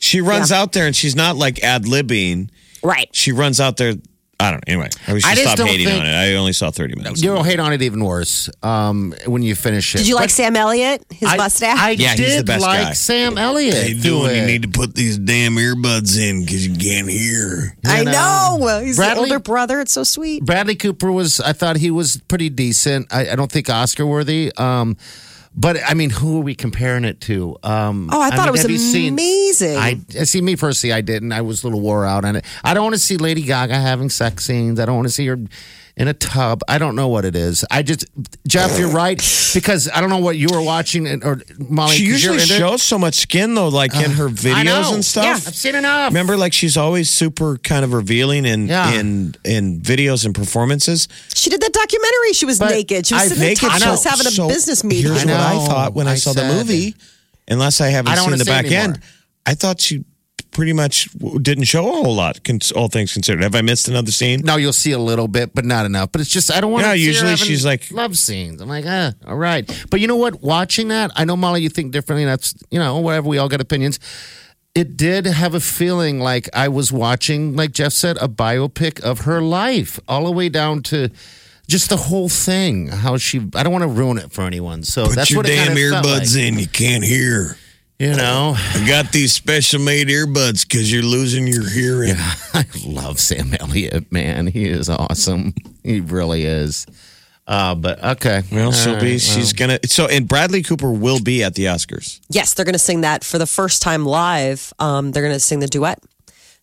She 0.00 0.20
runs 0.20 0.50
Yeah. 0.50 0.60
out 0.60 0.72
there 0.72 0.86
and 0.86 0.94
she's 0.94 1.16
not 1.16 1.36
like 1.36 1.62
ad 1.64 1.84
libbing. 1.84 2.48
Right. 2.82 3.08
She 3.12 3.32
runs 3.32 3.60
out 3.60 3.76
there. 3.76 3.94
I 4.40 4.50
don't 4.50 4.56
know. 4.66 4.72
Anyway, 4.72 4.88
I 5.06 5.18
should 5.20 5.24
I 5.24 5.34
just 5.34 5.42
stop 5.42 5.56
don't 5.58 5.66
hating 5.68 5.86
think- 5.86 6.00
on 6.00 6.06
it. 6.06 6.12
I 6.14 6.34
only 6.34 6.52
saw 6.52 6.72
30 6.72 6.96
minutes. 6.96 7.22
You'll 7.22 7.44
hate 7.44 7.60
on 7.60 7.72
it 7.72 7.80
even 7.82 8.02
worse 8.04 8.50
um, 8.64 9.14
when 9.26 9.42
you 9.44 9.54
finish 9.54 9.94
it. 9.94 9.98
Did 9.98 10.08
you 10.08 10.16
like 10.16 10.30
Sam 10.30 10.56
Elliott? 10.56 11.04
His 11.12 11.28
I, 11.28 11.36
mustache? 11.36 11.78
I 11.78 11.90
Yeah, 11.90 12.16
did 12.16 12.26
he's 12.26 12.36
the 12.38 12.44
best 12.44 12.62
like 12.62 12.82
guy. 12.88 12.92
Sam 12.94 13.38
Elliott. 13.38 14.02
to 14.02 14.24
it. 14.26 14.62
to 14.62 14.68
put 14.68 14.96
these 14.96 15.16
damn 15.16 15.54
earbuds 15.54 16.18
in 16.18 16.40
because 16.44 16.66
you 16.66 16.76
can't 16.76 17.08
hear. 17.08 17.76
I 17.86 18.02
know. 18.02 18.10
know. 18.10 18.58
Well, 18.60 18.80
He's 18.80 18.96
Bradley- 18.96 19.28
the 19.28 19.34
older 19.34 19.38
brother. 19.44 19.80
It's 19.80 19.92
so 19.92 20.02
sweet. 20.02 20.44
Bradley 20.44 20.74
Cooper 20.74 21.12
was. 21.12 21.38
I 21.38 21.52
thought 21.52 21.76
he 21.76 21.92
was 21.92 22.16
pretty 22.26 22.48
decent. 22.48 23.12
I, 23.12 23.30
I 23.30 23.36
don't 23.36 23.52
think 23.52 23.70
Oscar 23.70 24.06
worthy. 24.06 24.50
Um, 24.56 24.96
but 25.54 25.76
I 25.86 25.94
mean, 25.94 26.10
who 26.10 26.38
are 26.38 26.42
we 26.42 26.54
comparing 26.54 27.04
it 27.04 27.20
to? 27.22 27.56
Um, 27.62 28.08
Oh, 28.12 28.20
I 28.20 28.30
thought 28.30 28.52
mean, 28.52 28.58
it 28.64 28.70
was 28.70 28.92
seen- 28.92 29.12
amazing. 29.12 29.76
I 29.76 30.00
I 30.18 30.24
see 30.24 30.40
me 30.40 30.56
personally. 30.56 30.92
I 30.94 31.00
didn't. 31.02 31.32
I 31.32 31.40
was 31.42 31.62
a 31.62 31.66
little 31.66 31.80
wore 31.80 32.04
out 32.06 32.24
on 32.24 32.36
it. 32.36 32.44
I 32.64 32.74
don't 32.74 32.84
want 32.84 32.94
to 32.94 33.00
see 33.00 33.16
Lady 33.16 33.42
Gaga 33.42 33.74
having 33.74 34.08
sex 34.10 34.44
scenes. 34.46 34.80
I 34.80 34.86
don't 34.86 34.96
want 34.96 35.08
to 35.08 35.12
see 35.14 35.26
her 35.26 35.38
in 35.96 36.08
a 36.08 36.14
tub. 36.14 36.62
I 36.68 36.78
don't 36.78 36.96
know 36.96 37.08
what 37.08 37.24
it 37.26 37.36
is. 37.36 37.64
I 37.70 37.82
just 37.82 38.06
Jeff, 38.48 38.78
you're 38.78 38.88
right 38.90 39.18
because 39.52 39.90
I 39.92 40.00
don't 40.00 40.08
know 40.10 40.18
what 40.18 40.36
you 40.38 40.48
were 40.50 40.62
watching 40.62 41.06
and- 41.06 41.22
or 41.22 41.42
Molly. 41.58 41.96
She 41.96 42.10
'cause 42.10 42.22
you're 42.24 42.32
usually 42.34 42.56
it. 42.56 42.58
shows 42.58 42.82
so 42.82 42.98
much 42.98 43.14
skin 43.16 43.54
though, 43.54 43.68
like 43.68 43.94
in 43.94 44.06
uh, 44.12 44.14
her 44.14 44.28
videos 44.28 44.94
and 44.94 45.04
stuff. 45.04 45.24
Yeah, 45.24 45.32
I've 45.34 45.54
seen 45.54 45.74
enough. 45.74 46.10
Remember, 46.10 46.36
like 46.38 46.52
she's 46.54 46.76
always 46.78 47.10
super 47.10 47.58
kind 47.58 47.84
of 47.84 47.92
revealing 47.92 48.46
in 48.46 48.68
Yeah. 48.68 48.92
in 48.92 49.34
in 49.44 49.80
videos 49.82 50.24
and 50.24 50.34
performances. 50.34 51.08
She 51.34 51.50
did 51.50 51.60
that 51.60 51.72
documentary. 51.72 52.32
She 52.32 52.46
was 52.46 52.58
But 52.58 52.70
naked. 52.70 53.06
She 53.06 53.14
was 53.14 53.24
I- 53.24 53.26
sitting 53.26 53.40
there 53.40 53.48
naked, 53.50 53.60
topless, 53.68 53.82
I 53.82 53.86
know. 53.86 54.10
having 54.10 54.26
a 54.26 54.30
So 54.30 54.48
business 54.48 54.84
meeting. 54.84 55.12
Here's 55.12 55.24
I 55.24 55.26
what 55.26 55.34
I 55.40 55.54
know. 55.54 55.66
thought 55.66 55.94
when 55.94 56.08
I, 56.08 56.12
I 56.12 56.14
saw 56.16 56.32
the 56.32 56.40
said- 56.40 56.56
movie. 56.56 56.94
Unless 57.48 57.80
I 57.80 57.88
haven't 57.88 58.12
I 58.12 58.14
don't 58.14 58.24
seen 58.24 58.30
wanna 58.32 58.36
the 58.38 58.44
say 58.44 58.50
back 58.50 58.64
anymore. 58.66 58.82
end, 58.84 59.00
I 59.44 59.54
thought 59.54 59.80
she 59.80 60.04
pretty 60.52 60.72
much 60.72 61.08
didn't 61.42 61.64
show 61.64 61.80
a 61.88 61.92
whole 61.92 62.14
lot. 62.14 62.38
All 62.76 62.88
things 62.88 63.12
considered, 63.12 63.42
have 63.42 63.54
I 63.54 63.62
missed 63.62 63.88
another 63.88 64.12
scene? 64.12 64.40
No, 64.44 64.56
you'll 64.56 64.72
see 64.72 64.92
a 64.92 64.98
little 64.98 65.28
bit, 65.28 65.54
but 65.54 65.64
not 65.64 65.84
enough. 65.86 66.12
But 66.12 66.20
it's 66.20 66.30
just 66.30 66.52
I 66.52 66.60
don't 66.60 66.70
want 66.70 66.84
to. 66.84 66.96
usually 66.96 67.36
she's 67.36 67.64
like- 67.64 67.90
love 67.90 68.16
scenes. 68.16 68.60
I'm 68.60 68.68
like, 68.68 68.84
ah, 68.86 69.12
all 69.26 69.36
right. 69.36 69.68
But 69.90 70.00
you 70.00 70.06
know 70.06 70.16
what? 70.16 70.42
Watching 70.42 70.88
that, 70.88 71.10
I 71.16 71.24
know 71.24 71.36
Molly, 71.36 71.62
you 71.62 71.68
think 71.68 71.92
differently. 71.92 72.24
That's 72.24 72.54
you 72.70 72.78
know 72.78 72.98
whatever. 72.98 73.28
We 73.28 73.38
all 73.38 73.48
got 73.48 73.60
opinions. 73.60 73.98
It 74.74 74.96
did 74.96 75.26
have 75.26 75.54
a 75.54 75.60
feeling 75.60 76.18
like 76.18 76.48
I 76.54 76.68
was 76.68 76.90
watching, 76.90 77.56
like 77.56 77.72
Jeff 77.72 77.92
said, 77.92 78.16
a 78.22 78.28
biopic 78.28 79.00
of 79.00 79.20
her 79.20 79.42
life, 79.42 80.00
all 80.08 80.24
the 80.24 80.32
way 80.32 80.48
down 80.48 80.82
to 80.84 81.10
just 81.68 81.90
the 81.90 81.96
whole 81.98 82.30
thing. 82.30 82.88
How 82.88 83.18
she, 83.18 83.38
I 83.54 83.62
don't 83.64 83.72
want 83.72 83.82
to 83.82 83.88
ruin 83.88 84.16
it 84.16 84.32
for 84.32 84.42
anyone. 84.42 84.82
So 84.82 85.06
that's 85.08 85.34
what 85.34 85.46
it 85.46 85.56
kind 85.56 85.78
of 85.78 85.90
felt 85.90 86.06
like. 86.06 86.34
in. 86.36 86.58
You 86.58 86.68
can't 86.68 87.04
hear. 87.04 87.56
You 88.02 88.16
know, 88.16 88.54
I 88.56 88.84
got 88.84 89.12
these 89.12 89.32
special 89.32 89.80
made 89.80 90.08
earbuds 90.08 90.66
because 90.66 90.92
you're 90.92 91.04
losing 91.04 91.46
your 91.46 91.70
hearing. 91.70 92.08
Yeah, 92.08 92.34
I 92.52 92.64
love 92.84 93.20
Sam 93.20 93.54
Elliott, 93.60 94.10
man. 94.10 94.48
He 94.48 94.68
is 94.68 94.88
awesome. 94.88 95.54
He 95.84 96.00
really 96.00 96.44
is. 96.44 96.84
Uh, 97.46 97.76
but 97.76 98.02
okay. 98.02 98.42
Well, 98.50 98.72
she'll 98.72 98.94
All 98.94 99.00
be. 99.00 99.12
right, 99.12 99.20
She's 99.20 99.52
gonna. 99.52 99.78
So, 99.86 100.08
and 100.08 100.26
Bradley 100.26 100.64
Cooper 100.64 100.90
will 100.90 101.20
be 101.20 101.44
at 101.44 101.54
the 101.54 101.66
Oscars. 101.66 102.18
Yes, 102.28 102.54
they're 102.54 102.64
going 102.64 102.72
to 102.72 102.78
sing 102.80 103.02
that 103.02 103.22
for 103.22 103.38
the 103.38 103.46
first 103.46 103.82
time 103.82 104.04
live. 104.04 104.72
Um, 104.80 105.12
they're 105.12 105.22
going 105.22 105.36
to 105.36 105.38
sing 105.38 105.60
the 105.60 105.68
duet, 105.68 106.00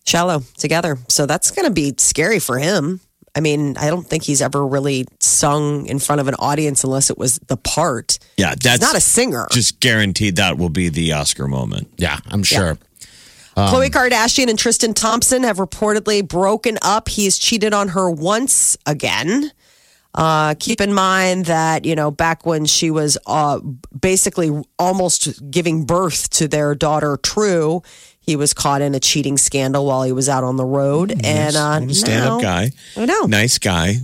"Shallow," 0.04 0.42
together. 0.58 0.98
So 1.08 1.24
that's 1.24 1.50
going 1.52 1.66
to 1.66 1.72
be 1.72 1.94
scary 1.96 2.38
for 2.38 2.58
him. 2.58 3.00
I 3.34 3.40
mean, 3.40 3.76
I 3.76 3.88
don't 3.88 4.06
think 4.06 4.24
he's 4.24 4.42
ever 4.42 4.66
really 4.66 5.06
sung 5.20 5.86
in 5.86 5.98
front 5.98 6.20
of 6.20 6.28
an 6.28 6.34
audience 6.34 6.82
unless 6.82 7.10
it 7.10 7.18
was 7.18 7.38
the 7.46 7.56
part. 7.56 8.18
Yeah, 8.36 8.54
that's 8.54 8.66
He's 8.66 8.80
not 8.80 8.96
a 8.96 9.00
singer. 9.00 9.46
Just 9.52 9.80
guaranteed 9.80 10.36
that 10.36 10.58
will 10.58 10.68
be 10.68 10.88
the 10.88 11.12
Oscar 11.12 11.46
moment. 11.46 11.88
Yeah, 11.96 12.18
I'm 12.28 12.42
sure. 12.42 12.78
Khloe 13.56 13.90
Kardashian 13.90 14.48
and 14.48 14.58
Tristan 14.58 14.94
Thompson 14.94 15.42
have 15.42 15.58
reportedly 15.58 16.26
broken 16.26 16.78
up. 16.82 17.08
He's 17.08 17.36
cheated 17.38 17.74
on 17.74 17.88
her 17.88 18.10
once 18.10 18.76
again. 18.86 19.52
Uh, 20.14 20.54
keep 20.58 20.80
in 20.80 20.92
mind 20.92 21.46
that, 21.46 21.84
you 21.84 21.94
know, 21.94 22.10
back 22.10 22.44
when 22.44 22.64
she 22.64 22.90
was 22.90 23.16
uh, 23.26 23.60
basically 23.98 24.50
almost 24.78 25.50
giving 25.50 25.84
birth 25.84 26.30
to 26.30 26.48
their 26.48 26.74
daughter, 26.74 27.16
True, 27.22 27.82
he 28.30 28.36
was 28.36 28.54
caught 28.54 28.80
in 28.80 28.94
a 28.94 29.00
cheating 29.00 29.36
scandal 29.36 29.84
while 29.86 30.04
he 30.04 30.12
was 30.12 30.28
out 30.28 30.44
on 30.44 30.54
the 30.54 30.64
road. 30.64 31.10
and 31.24 31.56
uh, 31.56 31.80
a 31.82 31.92
stand-up 31.92 32.40
guy. 32.40 32.70
I 32.96 33.04
know. 33.04 33.22
Nice 33.26 33.58
guy. 33.58 33.96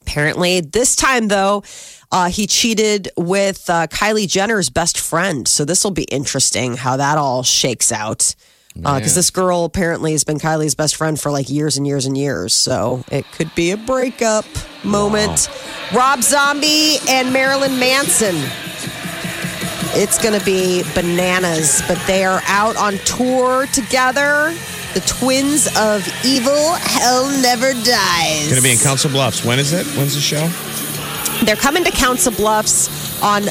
Apparently, 0.00 0.62
this 0.62 0.96
time 0.96 1.28
though, 1.28 1.62
uh, 2.10 2.30
he 2.30 2.46
cheated 2.46 3.10
with 3.18 3.68
uh, 3.68 3.86
Kylie 3.88 4.26
Jenner's 4.26 4.70
best 4.70 4.98
friend. 4.98 5.46
So 5.46 5.66
this 5.66 5.84
will 5.84 5.90
be 5.90 6.04
interesting 6.04 6.78
how 6.78 6.96
that 6.96 7.18
all 7.18 7.42
shakes 7.42 7.92
out. 7.92 8.34
Because 8.74 9.14
this 9.14 9.30
girl 9.30 9.64
apparently 9.64 10.12
has 10.12 10.24
been 10.24 10.38
Kylie's 10.38 10.74
best 10.76 10.96
friend 10.96 11.20
for 11.20 11.30
like 11.30 11.50
years 11.50 11.76
and 11.76 11.86
years 11.86 12.06
and 12.06 12.16
years. 12.16 12.54
So 12.54 13.04
it 13.10 13.26
could 13.32 13.54
be 13.54 13.72
a 13.72 13.76
breakup 13.76 14.46
moment. 14.84 15.50
Rob 15.92 16.22
Zombie 16.22 16.96
and 17.08 17.30
Marilyn 17.32 17.78
Manson. 17.78 18.36
It's 19.92 20.22
going 20.22 20.38
to 20.38 20.44
be 20.44 20.82
bananas, 20.94 21.82
but 21.88 21.98
they 22.06 22.24
are 22.24 22.40
out 22.46 22.76
on 22.76 22.94
tour 22.98 23.66
together. 23.66 24.54
The 24.94 25.00
twins 25.06 25.66
of 25.76 26.06
evil, 26.24 26.74
hell 26.74 27.28
never 27.42 27.72
dies. 27.72 28.48
Going 28.48 28.56
to 28.56 28.62
be 28.62 28.72
in 28.72 28.78
Council 28.78 29.10
Bluffs. 29.10 29.44
When 29.44 29.58
is 29.58 29.72
it? 29.72 29.86
When's 29.96 30.14
the 30.14 30.20
show? 30.20 30.46
They're 31.44 31.56
coming 31.56 31.84
to 31.84 31.90
Council 31.90 32.32
Bluffs 32.32 33.20
on 33.22 33.44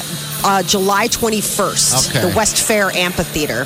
uh, 0.44 0.62
July 0.62 1.08
21st, 1.08 2.10
Okay. 2.10 2.28
the 2.30 2.36
Westfair 2.36 2.90
Amphitheater. 2.94 3.64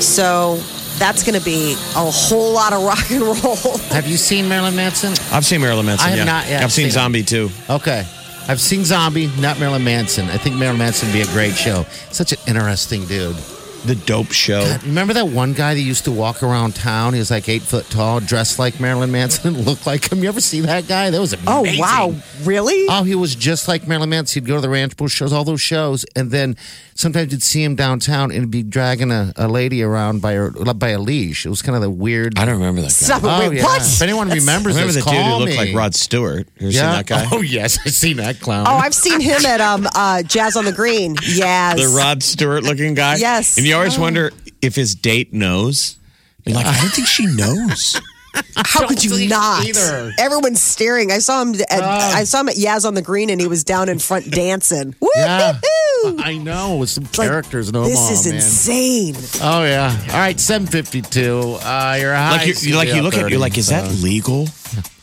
So 0.00 0.56
that's 0.98 1.22
going 1.22 1.38
to 1.38 1.44
be 1.44 1.72
a 1.96 2.10
whole 2.10 2.52
lot 2.52 2.72
of 2.72 2.82
rock 2.84 3.10
and 3.10 3.22
roll. 3.22 3.78
Have 3.90 4.06
you 4.08 4.16
seen 4.16 4.48
Marilyn 4.48 4.74
Manson? 4.76 5.12
I've 5.32 5.44
seen 5.44 5.60
Marilyn 5.60 5.86
Manson. 5.86 6.06
I 6.06 6.10
have 6.10 6.18
yeah. 6.18 6.24
not 6.24 6.48
yet 6.48 6.62
I've 6.62 6.72
seen, 6.72 6.84
seen 6.84 6.88
it. 6.88 6.92
Zombie 6.92 7.22
too. 7.22 7.50
Okay. 7.70 8.04
I've 8.48 8.60
seen 8.60 8.84
Zombie, 8.84 9.28
not 9.38 9.58
Marilyn 9.60 9.84
Manson. 9.84 10.28
I 10.28 10.36
think 10.36 10.56
Marilyn 10.56 10.78
Manson 10.78 11.08
would 11.08 11.14
be 11.14 11.22
a 11.22 11.32
great 11.32 11.54
show. 11.54 11.86
Such 12.10 12.32
an 12.32 12.38
interesting 12.46 13.06
dude. 13.06 13.36
The 13.84 13.94
Dope 14.06 14.30
Show. 14.32 14.76
Remember 14.84 15.12
that 15.14 15.26
one 15.28 15.54
guy 15.54 15.74
that 15.74 15.80
used 15.80 16.04
to 16.04 16.12
walk 16.12 16.42
around 16.42 16.74
town? 16.76 17.14
He 17.14 17.18
was 17.18 17.30
like 17.30 17.48
eight 17.48 17.62
foot 17.62 17.84
tall, 17.90 18.20
dressed 18.20 18.58
like 18.58 18.78
Marilyn 18.78 19.10
Manson, 19.10 19.60
looked 19.64 19.86
like 19.86 20.10
him. 20.12 20.22
You 20.22 20.28
ever 20.28 20.40
see 20.40 20.60
that 20.60 20.86
guy? 20.86 21.10
That 21.10 21.20
was 21.20 21.32
amazing. 21.32 21.48
Oh, 21.48 21.80
wow. 21.80 22.14
Really? 22.44 22.86
Oh, 22.88 23.02
he 23.02 23.14
was 23.16 23.34
just 23.34 23.66
like 23.66 23.88
Marilyn 23.88 24.10
Manson. 24.10 24.42
He'd 24.42 24.48
go 24.48 24.54
to 24.54 24.60
the 24.60 24.68
Ranch 24.68 24.96
Bowl 24.96 25.08
shows, 25.08 25.32
all 25.32 25.44
those 25.44 25.60
shows, 25.60 26.04
and 26.14 26.30
then 26.30 26.56
sometimes 26.94 27.32
you'd 27.32 27.42
see 27.42 27.64
him 27.64 27.74
downtown 27.74 28.30
and 28.30 28.40
he'd 28.42 28.50
be 28.50 28.62
dragging 28.62 29.10
a, 29.10 29.32
a 29.36 29.48
lady 29.48 29.82
around 29.82 30.22
by 30.22 30.34
her 30.34 30.50
by 30.52 30.90
a 30.90 30.98
leash. 31.00 31.44
It 31.44 31.48
was 31.48 31.60
kind 31.62 31.74
of 31.74 31.82
the 31.82 31.90
weird. 31.90 32.38
I 32.38 32.44
don't 32.44 32.54
remember 32.54 32.82
that 32.82 32.86
guy. 32.88 32.92
Stop 32.92 33.24
it. 33.24 33.26
Oh, 33.26 33.48
Wait, 33.48 33.56
yeah. 33.58 33.64
what? 33.64 33.82
If 33.82 34.00
anyone 34.02 34.28
remembers 34.28 34.74
Remember 34.74 34.92
this, 34.92 35.04
the 35.04 35.10
dude 35.10 35.24
who 35.24 35.34
looked 35.36 35.50
me. 35.52 35.56
like 35.56 35.74
Rod 35.74 35.94
Stewart? 35.94 36.46
You 36.58 36.66
ever 36.68 36.72
seen 36.72 36.82
that 36.82 37.06
guy? 37.06 37.26
Oh 37.32 37.40
yes, 37.40 37.78
I've 37.84 37.92
seen 37.92 38.18
that 38.18 38.38
clown. 38.40 38.66
Oh, 38.68 38.76
I've 38.76 38.94
seen 38.94 39.20
him 39.20 39.44
at 39.44 39.60
um, 39.60 39.88
uh, 39.94 40.22
Jazz 40.22 40.56
on 40.56 40.64
the 40.64 40.72
Green. 40.72 41.16
Yes. 41.26 41.80
The 41.80 41.88
Rod 41.96 42.22
Stewart 42.22 42.62
looking 42.62 42.94
guy? 42.94 43.16
Yes. 43.16 43.56
And 43.58 43.66
you 43.66 43.71
always 43.72 43.98
wonder 43.98 44.30
if 44.60 44.74
his 44.74 44.94
date 44.94 45.32
knows. 45.32 45.96
You're 46.44 46.56
like, 46.56 46.66
I 46.66 46.80
don't 46.80 46.90
think 46.92 47.06
she 47.06 47.26
knows. 47.26 48.00
How 48.56 48.86
could 48.88 49.04
you 49.04 49.28
not? 49.28 49.66
either. 49.66 50.10
Everyone's 50.18 50.62
staring. 50.62 51.12
I 51.12 51.18
saw 51.18 51.42
him. 51.42 51.54
At, 51.68 51.82
I 51.82 52.24
saw 52.24 52.40
him 52.40 52.48
at 52.48 52.56
Jazz 52.56 52.84
on 52.84 52.94
the 52.94 53.02
Green, 53.02 53.28
and 53.30 53.40
he 53.40 53.46
was 53.46 53.62
down 53.62 53.88
in 53.88 53.98
front 53.98 54.30
dancing. 54.30 54.94
Yeah. 55.16 55.52
Woo-hoo! 55.52 56.16
I 56.18 56.38
know 56.38 56.76
with 56.76 56.88
some 56.88 57.04
like, 57.04 57.28
characters 57.28 57.68
in 57.68 57.74
This 57.74 57.98
Omaha, 57.98 58.12
is 58.12 58.26
man. 58.26 58.34
insane. 58.36 59.14
Oh 59.42 59.64
yeah. 59.64 59.96
All 60.08 60.18
right, 60.18 60.40
seven 60.40 60.66
fifty 60.66 61.02
two. 61.02 61.58
Uh, 61.62 61.96
you're 62.00 62.14
high. 62.14 62.38
Like 62.38 62.46
you, 62.46 62.54
you 62.70 62.76
like 62.76 62.88
you 62.88 63.02
look 63.02 63.14
at 63.14 63.30
you're 63.30 63.38
like, 63.38 63.58
is 63.58 63.68
that 63.68 63.88
legal? 64.02 64.44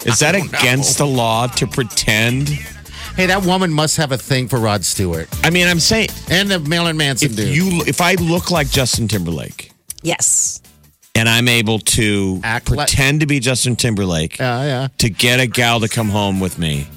Is 0.06 0.20
that 0.20 0.34
against 0.36 0.98
the 0.98 1.06
law 1.06 1.48
to 1.48 1.68
pretend? 1.68 2.50
Hey, 3.20 3.26
that 3.26 3.44
woman 3.46 3.70
must 3.74 3.98
have 3.98 4.14
a 4.14 4.18
thing 4.18 4.48
for 4.48 4.60
Rod 4.60 4.86
Stewart 4.86 5.28
I 5.44 5.50
mean, 5.50 5.68
I'm 5.68 5.82
saying 5.82 6.08
and 6.32 6.50
the 6.50 6.58
Marilyn 6.60 6.96
Manson 6.96 7.32
if 7.32 7.36
dude. 7.36 7.54
you 7.54 7.82
if 7.86 8.00
I 8.00 8.14
look 8.14 8.50
like 8.50 8.70
Justin 8.70 9.10
Timberlake 9.10 9.74
Yes. 10.02 10.62
and 11.16 11.28
I'm 11.28 11.50
able 11.50 11.80
to 11.80 12.40
Act 12.46 12.70
like- 12.72 12.88
pretend 12.88 13.20
to 13.20 13.26
be 13.26 13.42
Justin 13.42 13.76
Timberlake 13.76 14.40
yeah, 14.40 14.64
yeah. 14.64 14.88
to 15.00 15.10
get 15.10 15.42
a 15.42 15.48
gal 15.48 15.82
to 15.82 15.90
come 15.90 16.08
home 16.08 16.40
with 16.40 16.58
me, 16.58 16.88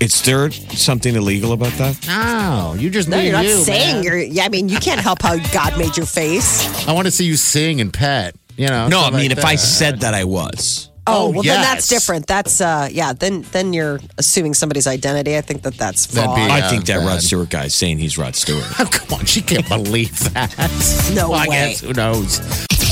is 0.00 0.20
there 0.22 0.50
something 0.50 1.14
illegal 1.14 1.52
about 1.52 1.72
that? 1.74 2.04
No, 2.08 2.74
you 2.76 2.90
just 2.90 3.08
No, 3.08 3.18
be 3.18 3.24
you're 3.26 3.32
not 3.32 3.44
you, 3.44 3.62
saying 3.62 3.94
man. 3.96 4.02
you're. 4.02 4.18
Yeah, 4.18 4.44
I 4.44 4.48
mean, 4.48 4.68
you 4.68 4.78
can't 4.80 5.00
help 5.00 5.22
how 5.22 5.36
God 5.52 5.78
made 5.78 5.96
your 5.96 6.04
face. 6.06 6.66
I 6.88 6.92
want 6.92 7.06
to 7.06 7.12
see 7.12 7.24
you 7.26 7.36
sing 7.36 7.80
and 7.80 7.92
pet. 7.92 8.34
You 8.56 8.66
know. 8.66 8.88
No, 8.88 8.98
I 8.98 9.02
stuff 9.02 9.14
mean 9.14 9.28
like 9.30 9.38
if 9.38 9.44
I 9.44 9.52
that. 9.54 9.58
said 9.58 10.00
that 10.00 10.14
I 10.14 10.24
was. 10.24 10.90
Oh, 11.08 11.26
Oh, 11.26 11.30
well, 11.30 11.42
then 11.42 11.60
that's 11.62 11.86
different. 11.88 12.26
That's 12.26 12.60
uh, 12.60 12.88
yeah. 12.90 13.12
Then 13.12 13.42
then 13.52 13.72
you're 13.72 14.00
assuming 14.18 14.54
somebody's 14.54 14.86
identity. 14.88 15.36
I 15.36 15.40
think 15.40 15.62
that 15.62 15.74
that's 15.74 16.06
That'd 16.06 16.24
fraud. 16.30 16.36
be- 16.36 16.52
I 16.52 16.68
think 16.68 16.84
that 16.86 16.98
bad. 16.98 17.06
Rod 17.06 17.22
Stewart 17.22 17.48
guy 17.50 17.64
is 17.66 17.74
saying 17.74 17.98
he's 17.98 18.18
Rod 18.18 18.34
Stewart. 18.34 18.64
Oh, 18.80 18.86
come 18.90 19.20
on, 19.20 19.24
she 19.24 19.40
can't 19.40 19.68
believe 19.68 20.18
that. 20.34 20.50
No 21.14 21.30
Well, 21.30 21.38
I 21.40 21.46
way. 21.48 21.54
guess 21.70 21.80
who 21.80 21.92
knows? 21.92 22.38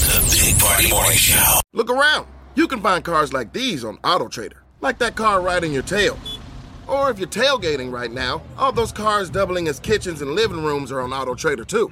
the 0.05 0.21
Big 0.31 0.59
Party 0.59 0.89
Morning 0.89 1.17
Show. 1.17 1.59
Look 1.73 1.89
around. 1.89 2.27
You 2.55 2.67
can 2.67 2.81
find 2.81 3.03
cars 3.03 3.33
like 3.33 3.53
these 3.53 3.83
on 3.83 3.97
AutoTrader, 3.97 4.57
like 4.81 4.97
that 4.99 5.15
car 5.15 5.41
riding 5.41 5.71
your 5.73 5.83
tail. 5.83 6.17
Or 6.87 7.09
if 7.11 7.19
you're 7.19 7.27
tailgating 7.27 7.91
right 7.91 8.11
now, 8.11 8.41
all 8.57 8.71
those 8.71 8.91
cars 8.91 9.29
doubling 9.29 9.67
as 9.67 9.79
kitchens 9.79 10.21
and 10.21 10.31
living 10.31 10.63
rooms 10.63 10.91
are 10.91 11.01
on 11.01 11.11
AutoTrader 11.11 11.67
too. 11.67 11.91